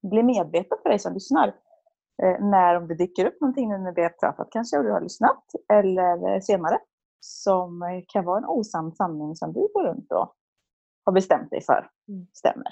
bli 0.03 0.23
medveten 0.23 0.79
för 0.83 0.89
dig 0.89 0.99
som 0.99 1.15
lyssnar. 1.15 1.49
Eh, 2.23 2.41
när 2.41 2.77
om 2.77 2.89
det 2.89 2.95
dyker 2.95 3.27
upp 3.27 3.41
någonting 3.41 3.69
nu 3.69 3.79
när 3.79 3.95
vi 3.95 4.03
har 4.03 4.09
pratat 4.09 4.49
kanske 4.51 4.79
och 4.79 4.85
du 4.85 4.91
har 4.91 5.01
lyssnat 5.01 5.45
eller 5.73 6.41
senare 6.41 6.79
som 7.21 8.03
kan 8.09 8.25
vara 8.25 8.39
en 8.39 8.45
osann 8.45 8.93
sanning 8.93 9.37
som 9.37 9.53
du 9.53 9.69
går 9.75 9.85
runt 9.85 10.13
och 10.13 10.35
har 11.05 11.13
bestämt 11.13 11.51
dig 11.51 11.63
för 11.63 11.91
mm. 12.09 12.27
stämmer. 12.33 12.69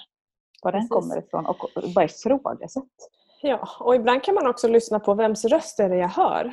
Var 0.63 0.71
den 0.71 0.87
kommer 0.87 1.17
ifrån 1.17 1.45
och 1.45 1.69
bara 1.95 2.05
ifrågasätt. 2.05 2.83
Ja, 3.41 3.69
och 3.79 3.95
ibland 3.95 4.23
kan 4.23 4.35
man 4.35 4.47
också 4.47 4.67
lyssna 4.67 4.99
på 4.99 5.13
vems 5.13 5.45
röst 5.45 5.79
är 5.79 5.89
det 5.89 5.97
jag 5.97 6.09
hör. 6.09 6.45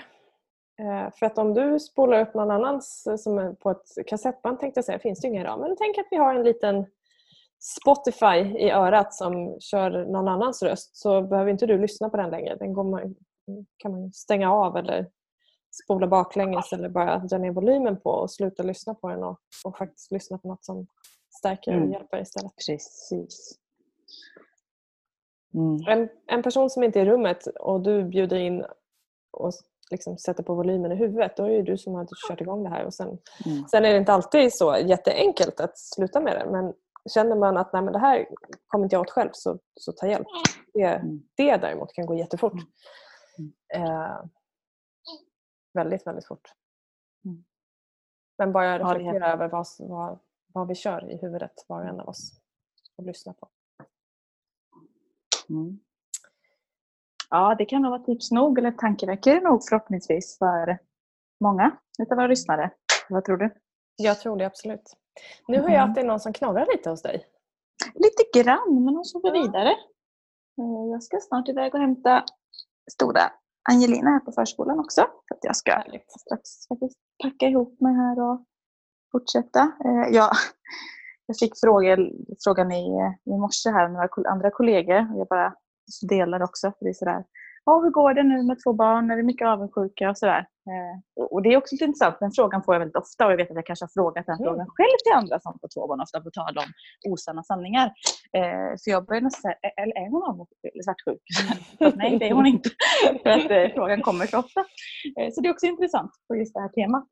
Eh, 0.80 1.12
för 1.18 1.26
att 1.26 1.38
om 1.38 1.54
du 1.54 1.80
spolar 1.80 2.20
upp 2.20 2.34
någon 2.34 2.50
annans 2.50 3.08
som 3.18 3.38
är 3.38 3.52
på 3.52 3.70
ett 3.70 4.06
kassettband 4.06 4.60
tänkte 4.60 4.78
jag 4.78 4.84
säga, 4.84 4.98
finns 4.98 5.20
det 5.20 5.28
ingen 5.28 5.42
idag. 5.42 5.60
Men 5.60 5.76
tänk 5.78 5.98
att 5.98 6.06
vi 6.10 6.16
har 6.16 6.34
en 6.34 6.42
liten 6.42 6.86
Spotify 7.66 8.58
i 8.58 8.70
örat 8.70 9.14
som 9.14 9.60
kör 9.60 9.90
någon 9.90 10.28
annans 10.28 10.62
röst 10.62 10.96
så 10.96 11.22
behöver 11.22 11.50
inte 11.50 11.66
du 11.66 11.78
lyssna 11.78 12.10
på 12.10 12.16
den 12.16 12.30
längre. 12.30 12.56
Den 12.56 12.74
man, 12.74 13.14
kan 13.76 13.92
man 13.92 14.12
stänga 14.12 14.52
av 14.52 14.76
eller 14.76 15.10
spola 15.84 16.06
baklänges 16.06 16.72
eller 16.72 16.88
bara 16.88 17.18
dra 17.18 17.38
ner 17.38 17.50
volymen 17.50 18.00
på 18.00 18.10
och 18.10 18.30
sluta 18.30 18.62
lyssna 18.62 18.94
på 18.94 19.08
den 19.08 19.24
och, 19.24 19.40
och 19.64 19.78
faktiskt 19.78 20.12
lyssna 20.12 20.38
på 20.38 20.48
något 20.48 20.64
som 20.64 20.86
stärker 21.38 21.70
och 21.70 21.76
mm. 21.76 21.92
hjälper 21.92 22.20
istället. 22.20 22.52
Precis. 22.66 23.58
Mm. 25.54 25.78
En, 25.88 26.08
en 26.26 26.42
person 26.42 26.70
som 26.70 26.82
inte 26.82 27.00
är 27.00 27.06
i 27.06 27.10
rummet 27.10 27.46
och 27.46 27.80
du 27.80 28.04
bjuder 28.04 28.36
in 28.36 28.64
och 29.32 29.52
liksom 29.90 30.18
sätter 30.18 30.42
på 30.42 30.54
volymen 30.54 30.92
i 30.92 30.94
huvudet, 30.94 31.36
då 31.36 31.44
är 31.44 31.50
det 31.50 31.62
du 31.62 31.78
som 31.78 31.94
har 31.94 32.06
kört 32.28 32.40
igång 32.40 32.64
det 32.64 32.70
här. 32.70 32.84
Och 32.84 32.94
sen, 32.94 33.18
mm. 33.46 33.68
sen 33.70 33.84
är 33.84 33.92
det 33.92 33.98
inte 33.98 34.12
alltid 34.12 34.54
så 34.54 34.76
jätteenkelt 34.76 35.60
att 35.60 35.78
sluta 35.78 36.20
med 36.20 36.36
det 36.36 36.50
men 36.50 36.74
känner 37.08 37.36
man 37.36 37.56
att 37.56 37.72
Nej, 37.72 37.82
men 37.82 37.92
det 37.92 37.98
här 37.98 38.26
kommer 38.66 38.84
inte 38.84 38.96
jag 38.96 39.00
åt 39.00 39.10
själv 39.10 39.30
så, 39.32 39.58
så 39.74 39.92
ta 39.92 40.06
hjälp. 40.06 40.26
Det, 40.74 40.82
mm. 40.82 41.22
det 41.34 41.56
däremot 41.56 41.92
kan 41.92 42.06
gå 42.06 42.14
jättefort. 42.14 42.52
Mm. 43.38 43.52
Eh, 43.84 44.24
väldigt, 45.74 46.06
väldigt 46.06 46.26
fort. 46.26 46.52
Mm. 47.24 47.44
Men 48.38 48.52
bara 48.52 48.78
reflektera 48.78 49.26
ja, 49.26 49.32
över 49.32 49.48
vad, 49.48 49.66
vad, 49.78 50.18
vad 50.52 50.68
vi 50.68 50.74
kör 50.74 51.10
i 51.10 51.16
huvudet, 51.16 51.64
var 51.68 51.82
och 51.82 51.88
en 51.88 52.00
av 52.00 52.08
oss. 52.08 52.32
Och 52.96 53.04
lyssna 53.04 53.32
på. 53.32 53.48
Mm. 55.48 55.78
Ja, 57.30 57.54
det 57.54 57.64
kan 57.64 57.82
nog 57.82 57.90
vara 57.90 58.02
tips 58.02 58.30
nog, 58.30 58.58
eller 58.58 58.72
tankeväckare 58.72 59.40
nog 59.40 59.64
förhoppningsvis 59.68 60.38
för 60.38 60.78
många 61.40 61.78
av 62.10 62.16
våra 62.16 62.26
lyssnare. 62.26 62.70
Vad 63.08 63.24
tror 63.24 63.36
du? 63.36 63.54
Jag 63.96 64.20
tror 64.20 64.36
det 64.36 64.46
absolut. 64.46 64.96
Nu 65.48 65.60
hör 65.60 65.68
jag 65.68 65.88
att 65.88 65.94
det 65.94 66.00
är 66.00 66.04
någon 66.04 66.20
som 66.20 66.32
knorrar 66.32 66.66
lite 66.72 66.90
hos 66.90 67.02
dig. 67.02 67.26
Lite 67.94 68.40
grann, 68.40 68.84
men 68.84 68.94
hon 68.94 69.04
sover 69.04 69.32
vidare. 69.32 69.70
Eh, 70.58 70.90
jag 70.92 71.02
ska 71.02 71.18
snart 71.20 71.48
iväg 71.48 71.74
och 71.74 71.80
hämta 71.80 72.24
stora 72.92 73.20
Angelina 73.70 74.10
här 74.10 74.20
på 74.20 74.32
förskolan 74.32 74.78
också. 74.78 75.00
För 75.00 75.34
att 75.34 75.44
jag 75.44 75.56
ska 75.56 75.82
strax 76.20 76.68
faktiskt 76.68 76.98
packa 77.22 77.46
ihop 77.46 77.80
mig 77.80 77.94
här 77.94 78.20
och 78.20 78.44
fortsätta. 79.12 79.60
Eh, 79.60 80.14
jag, 80.14 80.30
jag 81.26 81.38
fick 81.38 81.52
frågan 82.44 82.72
i, 82.72 82.86
i 83.24 83.30
morse 83.30 83.70
här 83.70 83.88
med 83.88 83.92
några 83.92 84.30
andra 84.30 84.50
kollegor. 84.50 85.18
Jag 85.18 85.26
bara 85.28 85.54
delar 86.08 86.42
också. 86.42 86.72
För 86.78 86.84
det 86.84 86.90
är 86.90 86.94
sådär, 86.94 87.24
ja, 87.64 87.80
hur 87.80 87.90
går 87.90 88.14
det 88.14 88.22
nu 88.22 88.42
med 88.42 88.56
två 88.64 88.72
barn? 88.72 89.10
Är 89.10 89.16
det 89.16 89.22
mycket 89.22 89.48
avundsjuka 89.48 90.10
och 90.10 90.18
sådär? 90.18 90.46
Eh, 90.72 91.24
och- 91.30 91.42
det 91.42 91.48
är 91.52 91.56
också 91.56 91.74
lite 91.74 91.84
intressant. 91.84 92.16
Den 92.20 92.32
frågan 92.32 92.62
får 92.62 92.74
jag 92.74 92.78
väldigt 92.80 92.96
ofta 92.96 93.26
och 93.26 93.32
jag 93.32 93.36
vet 93.36 93.50
att 93.50 93.56
jag 93.56 93.66
kanske 93.66 93.82
har 93.84 93.90
frågat 94.00 94.26
den 94.26 94.34
Mm. 94.38 94.44
frågan 94.46 94.66
själv 94.76 94.98
till 95.04 95.12
andra 95.20 95.40
som 95.40 95.58
får 95.60 95.68
två 95.74 95.86
barn 95.88 96.00
ofta 96.00 96.20
på 96.20 96.30
tal 96.30 96.58
om 96.58 96.68
osanna 97.12 97.42
sanningar. 97.42 97.86
Eh, 98.38 98.70
så 98.76 98.90
jag 98.90 99.06
börjar 99.06 99.22
nästan 99.22 99.40
säga, 99.42 99.54
"Ä- 99.62 99.82
eller 99.82 99.96
är 100.04 100.08
hon 100.10 100.46
eller 100.74 100.82
svartsjuk? 100.82 101.22
Nej, 102.00 102.18
det 102.18 102.28
är 102.28 102.34
hon 102.34 102.46
inte. 102.46 102.70
För 103.22 103.30
att 103.30 103.50
eh, 103.50 103.74
frågan 103.74 104.00
kommer 104.02 104.26
så 104.26 104.38
ofta. 104.38 104.60
Så 105.32 105.40
det 105.40 105.48
är 105.48 105.52
också 105.52 105.66
intressant 105.66 106.12
på 106.28 106.36
just 106.36 106.54
det 106.54 106.60
här 106.60 106.68
temat. 106.68 107.06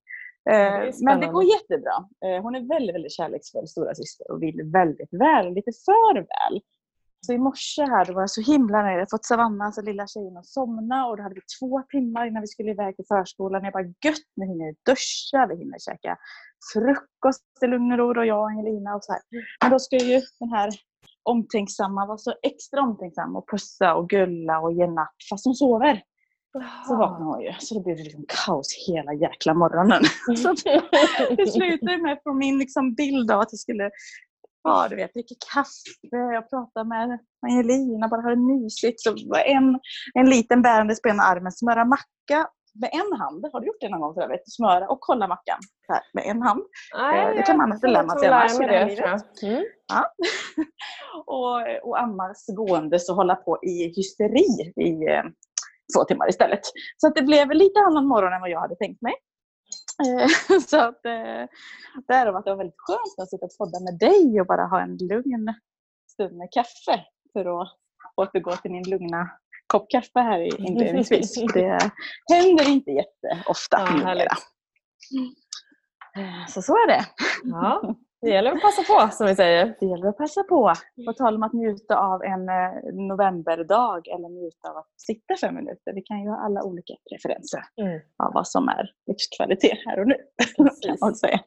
det 0.45 0.93
men 1.05 1.21
det 1.21 1.27
går 1.27 1.45
jättebra. 1.45 1.97
Hon 2.43 2.55
är 2.55 2.69
väldigt, 2.75 2.95
väldigt 2.95 3.13
kärleksfull, 3.13 3.67
stora 3.69 3.95
syster 3.95 4.31
och 4.31 4.43
vill 4.43 4.61
väldigt 4.73 5.13
väl, 5.13 5.55
lite 5.55 5.71
för 5.87 6.15
väl. 6.15 6.61
Så 7.27 7.33
i 7.33 7.39
morse 7.39 7.83
här, 7.83 8.05
då 8.05 8.13
var 8.13 8.23
jag 8.23 8.31
så 8.31 8.41
himla 8.41 8.83
nöjd. 8.83 8.93
Jag 8.93 8.99
hade 8.99 9.11
fått 9.11 9.25
Savanna, 9.25 9.65
alltså 9.65 9.83
lilla 9.83 10.07
tjejen, 10.07 10.37
att 10.37 10.47
somna 10.47 11.07
och 11.07 11.17
då 11.17 11.23
hade 11.23 11.35
vi 11.35 11.41
två 11.61 11.83
timmar 11.91 12.27
innan 12.27 12.41
vi 12.41 12.47
skulle 12.47 12.71
iväg 12.71 12.97
till 12.97 13.05
förskolan. 13.09 13.65
Jag 13.65 13.73
bara 13.73 13.83
gött, 13.83 14.29
nu 14.37 14.47
hinner 14.47 14.75
duscha, 14.87 15.47
vi 15.47 15.57
hinner 15.57 15.79
käka 15.79 16.17
frukost 16.73 17.43
i 17.63 17.67
lugn 17.67 17.93
och 17.93 17.99
ro, 17.99 18.21
och 18.21 18.27
jag 18.27 18.39
och 18.39 18.49
Angelina 18.49 18.95
och 18.95 19.05
så 19.05 19.13
här. 19.13 19.23
Men 19.63 19.71
då 19.71 19.79
ska 19.79 19.97
ju 19.97 20.23
den 20.41 20.49
här 20.49 20.71
omtänksamma 21.23 22.07
vara 22.07 22.19
så 22.19 22.35
extra 22.43 22.81
omtänksam 22.81 23.37
och 23.37 23.49
pussa 23.51 23.95
och 23.95 24.09
gulla 24.09 24.59
och 24.61 24.73
ge 24.73 24.87
napp 24.87 25.17
fast 25.31 25.45
hon 25.45 25.55
sover. 25.55 26.03
Så 26.87 26.97
vaknar 26.97 27.27
hon 27.27 27.41
ju. 27.41 27.53
Så 27.59 27.75
då 27.75 27.81
blir 27.81 27.97
det 27.97 28.03
liksom 28.03 28.25
kaos 28.29 28.87
hela 28.89 29.15
jäkla 29.15 29.55
morgonen. 29.55 30.03
Så 30.37 30.51
att 30.51 30.59
det 31.37 31.47
slutade 31.47 31.99
med 31.99 32.19
från 32.23 32.39
min 32.39 32.59
liksom 32.59 32.95
bild 32.95 33.31
av 33.31 33.41
att 33.41 33.53
jag 33.53 33.59
skulle 33.59 33.91
ja, 34.65 34.87
du 34.91 34.97
vet, 34.97 35.13
dricka 35.15 35.35
kaffe 35.55 36.39
och 36.39 36.51
prata 36.51 36.85
med 36.85 37.19
Angelina, 37.47 38.09
bara 38.09 38.21
ha 38.21 38.31
det 38.31 38.37
mysigt. 38.37 39.01
Så 39.01 39.11
en, 39.47 39.81
en 40.15 40.31
liten 40.31 40.63
bärandes 40.63 41.03
på 41.03 41.09
ena 41.09 41.23
armen, 41.23 41.53
smöra 41.53 41.85
macka 41.85 42.49
med 42.81 42.91
en 42.93 43.19
hand. 43.21 43.47
Har 43.53 43.61
du 43.61 43.67
gjort 43.67 43.81
det 43.81 43.89
någon 43.89 44.01
gång 44.01 44.15
för 44.15 44.23
övrigt? 44.23 44.53
Smöra 44.53 44.89
och 44.89 44.99
kolla 45.01 45.29
mackan 45.29 45.59
här, 45.89 46.01
med 46.13 46.25
en 46.27 46.43
hand. 46.43 46.63
Nej, 46.95 47.37
det 47.37 47.43
kan 47.43 47.57
man 47.57 47.73
inte 47.73 47.87
lämna 47.89 48.19
sig 48.19 48.29
annars 48.29 48.61
i 48.61 48.67
det 48.67 48.79
här 48.79 49.21
jag. 49.43 49.51
Mm. 49.51 49.65
och, 51.27 51.89
och 51.89 52.01
ammas 52.01 52.47
gåendes 52.57 53.11
och 53.11 53.17
hålla 53.17 53.35
på 53.35 53.59
i 53.63 53.93
hysteri 53.97 54.73
i 54.77 55.07
eh, 55.13 55.23
två 55.97 56.05
timmar 56.05 56.29
istället. 56.29 56.61
Så 56.97 57.07
att 57.07 57.15
det 57.15 57.23
blev 57.23 57.51
lite 57.51 57.81
annan 57.81 58.07
morgon 58.07 58.33
än 58.33 58.41
vad 58.41 58.51
jag 58.51 58.61
hade 58.61 58.77
tänkt 58.77 59.03
mig. 59.03 59.15
Eh, 60.03 60.59
så 60.69 60.77
att 60.81 61.05
eh, 61.07 61.45
därav 62.09 62.37
att 62.37 62.45
det 62.45 62.51
var 62.51 62.57
väldigt 62.59 62.79
skönt 62.79 63.19
att 63.19 63.31
sitta 63.31 63.47
och 63.47 63.57
podda 63.59 63.81
med 63.81 63.99
dig 63.99 64.41
och 64.41 64.47
bara 64.47 64.67
ha 64.67 64.81
en 64.81 64.97
lugn 64.97 65.55
stund 66.13 66.37
med 66.37 66.49
kaffe 66.53 67.05
för 67.33 67.63
att 67.63 67.69
återgå 68.17 68.57
till 68.57 68.71
min 68.71 68.89
lugna 68.91 69.31
kopp 69.67 69.91
kaffe 69.91 70.21
här 70.21 70.39
i- 70.41 70.57
inledningsvis. 70.69 71.35
Det 71.55 71.91
händer 72.33 72.69
inte 72.69 72.91
jätteofta 72.91 73.79
Ja, 73.81 73.91
numera. 73.97 74.37
Eh, 76.17 76.47
Så 76.49 76.63
så 76.63 76.73
är 76.73 76.87
det. 76.87 77.07
Ja, 77.45 77.95
det 78.25 78.31
gäller 78.31 78.53
att 78.53 78.61
passa 78.63 78.83
på 78.95 79.11
som 79.13 79.27
vi 79.27 79.35
säger. 79.35 79.75
Det 79.81 79.87
gäller 79.87 80.09
att 80.09 80.17
passa 80.19 80.43
på. 80.43 80.73
På 81.07 81.13
tal 81.13 81.35
om 81.35 81.43
att 81.43 81.53
njuta 81.53 81.99
av 81.99 82.23
en 82.23 82.49
eh, 82.49 82.73
novemberdag 82.93 84.09
eller 84.09 84.29
njuta 84.29 84.71
av 84.71 84.77
att 84.77 84.89
sitta 85.01 85.37
fem 85.41 85.55
minuter. 85.55 85.93
Vi 85.95 86.03
kan 86.03 86.23
ju 86.23 86.29
ha 86.29 86.37
alla 86.37 86.63
olika 86.63 86.95
preferenser 87.11 87.61
Mm. 87.83 88.01
av 88.25 88.33
vad 88.35 88.49
som 88.49 88.69
är 88.69 88.91
livskvalitet 89.07 89.79
här 89.87 90.01
och 90.01 90.07
nu. 90.07 90.17
Kan 90.87 90.97
man 91.01 91.15
säga. 91.15 91.41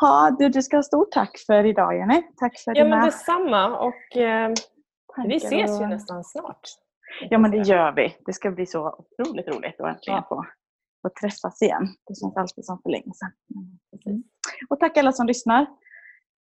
Ja, 0.00 0.36
du, 0.38 0.48
du 0.48 0.62
ska 0.62 0.76
ha 0.76 0.82
stort 0.82 1.10
tack 1.12 1.38
för 1.46 1.64
idag 1.64 1.96
Jenny. 1.96 2.22
Tack 2.36 2.58
för 2.58 2.70
Ja, 2.76 2.84
dina 2.84 2.96
men 2.96 3.04
detsamma. 3.04 3.78
Och 3.78 4.16
eh, 4.16 4.50
vi 5.26 5.36
ses 5.36 5.70
ju 5.80 5.84
och- 5.84 5.88
nästan 5.88 6.24
snart. 6.24 6.60
Ja, 7.30 7.38
men 7.38 7.50
det 7.50 7.56
gör 7.56 7.92
vi. 7.92 8.16
Det 8.26 8.32
ska 8.32 8.50
bli 8.50 8.66
så 8.66 8.88
otroligt 9.18 9.48
roligt 9.48 9.80
att 9.80 9.88
äntligen 9.88 10.16
Ja. 10.16 10.26
få, 10.28 10.44
få 11.02 11.10
träffas 11.20 11.62
igen. 11.62 11.86
Det 12.06 12.14
känns 12.20 12.36
alltid 12.36 12.64
som 12.64 12.78
för 12.82 12.90
länge 12.90 13.12
sedan. 13.14 13.32
Mm. 14.06 14.22
Och 14.70 14.80
tack 14.80 14.96
alla 14.96 15.12
som 15.12 15.26
lyssnar. 15.26 15.62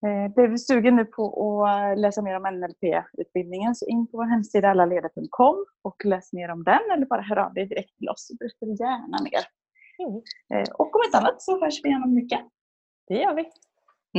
Eh, 0.05 0.33
Blev 0.35 0.49
du 0.51 0.57
sugen 0.57 0.95
nu 0.95 1.05
på 1.05 1.65
att 1.65 1.99
läsa 1.99 2.21
mer 2.21 2.35
om 2.35 2.43
NLP-utbildningen 2.43 3.75
så 3.75 3.85
in 3.85 4.07
på 4.07 4.17
vår 4.17 4.25
hemsida 4.25 4.69
allaleder.com 4.69 5.65
och 5.81 6.05
läs 6.05 6.33
mer 6.33 6.49
om 6.51 6.63
den 6.63 6.79
eller 6.93 7.05
bara 7.05 7.21
hör 7.21 7.37
av 7.37 7.53
dig 7.53 7.65
direkt 7.65 7.97
till 7.97 8.09
oss 8.09 8.27
så 8.27 8.35
berättar 8.35 8.67
vi 8.67 8.75
gärna 8.83 9.17
mer. 9.23 9.43
Mm. 10.07 10.21
Eh, 10.53 10.69
Och 10.77 10.95
om 10.95 11.01
inte 11.05 11.17
annat 11.17 11.41
så 11.41 11.59
hörs 11.63 11.79
vi 11.83 11.89
igen 11.89 12.03
om 12.03 12.15
vecka. 12.15 12.39
Det 13.07 13.15
gör 13.15 13.33
vi. 13.35 13.45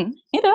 Mm. 0.00 0.12
Hejdå! 0.33 0.55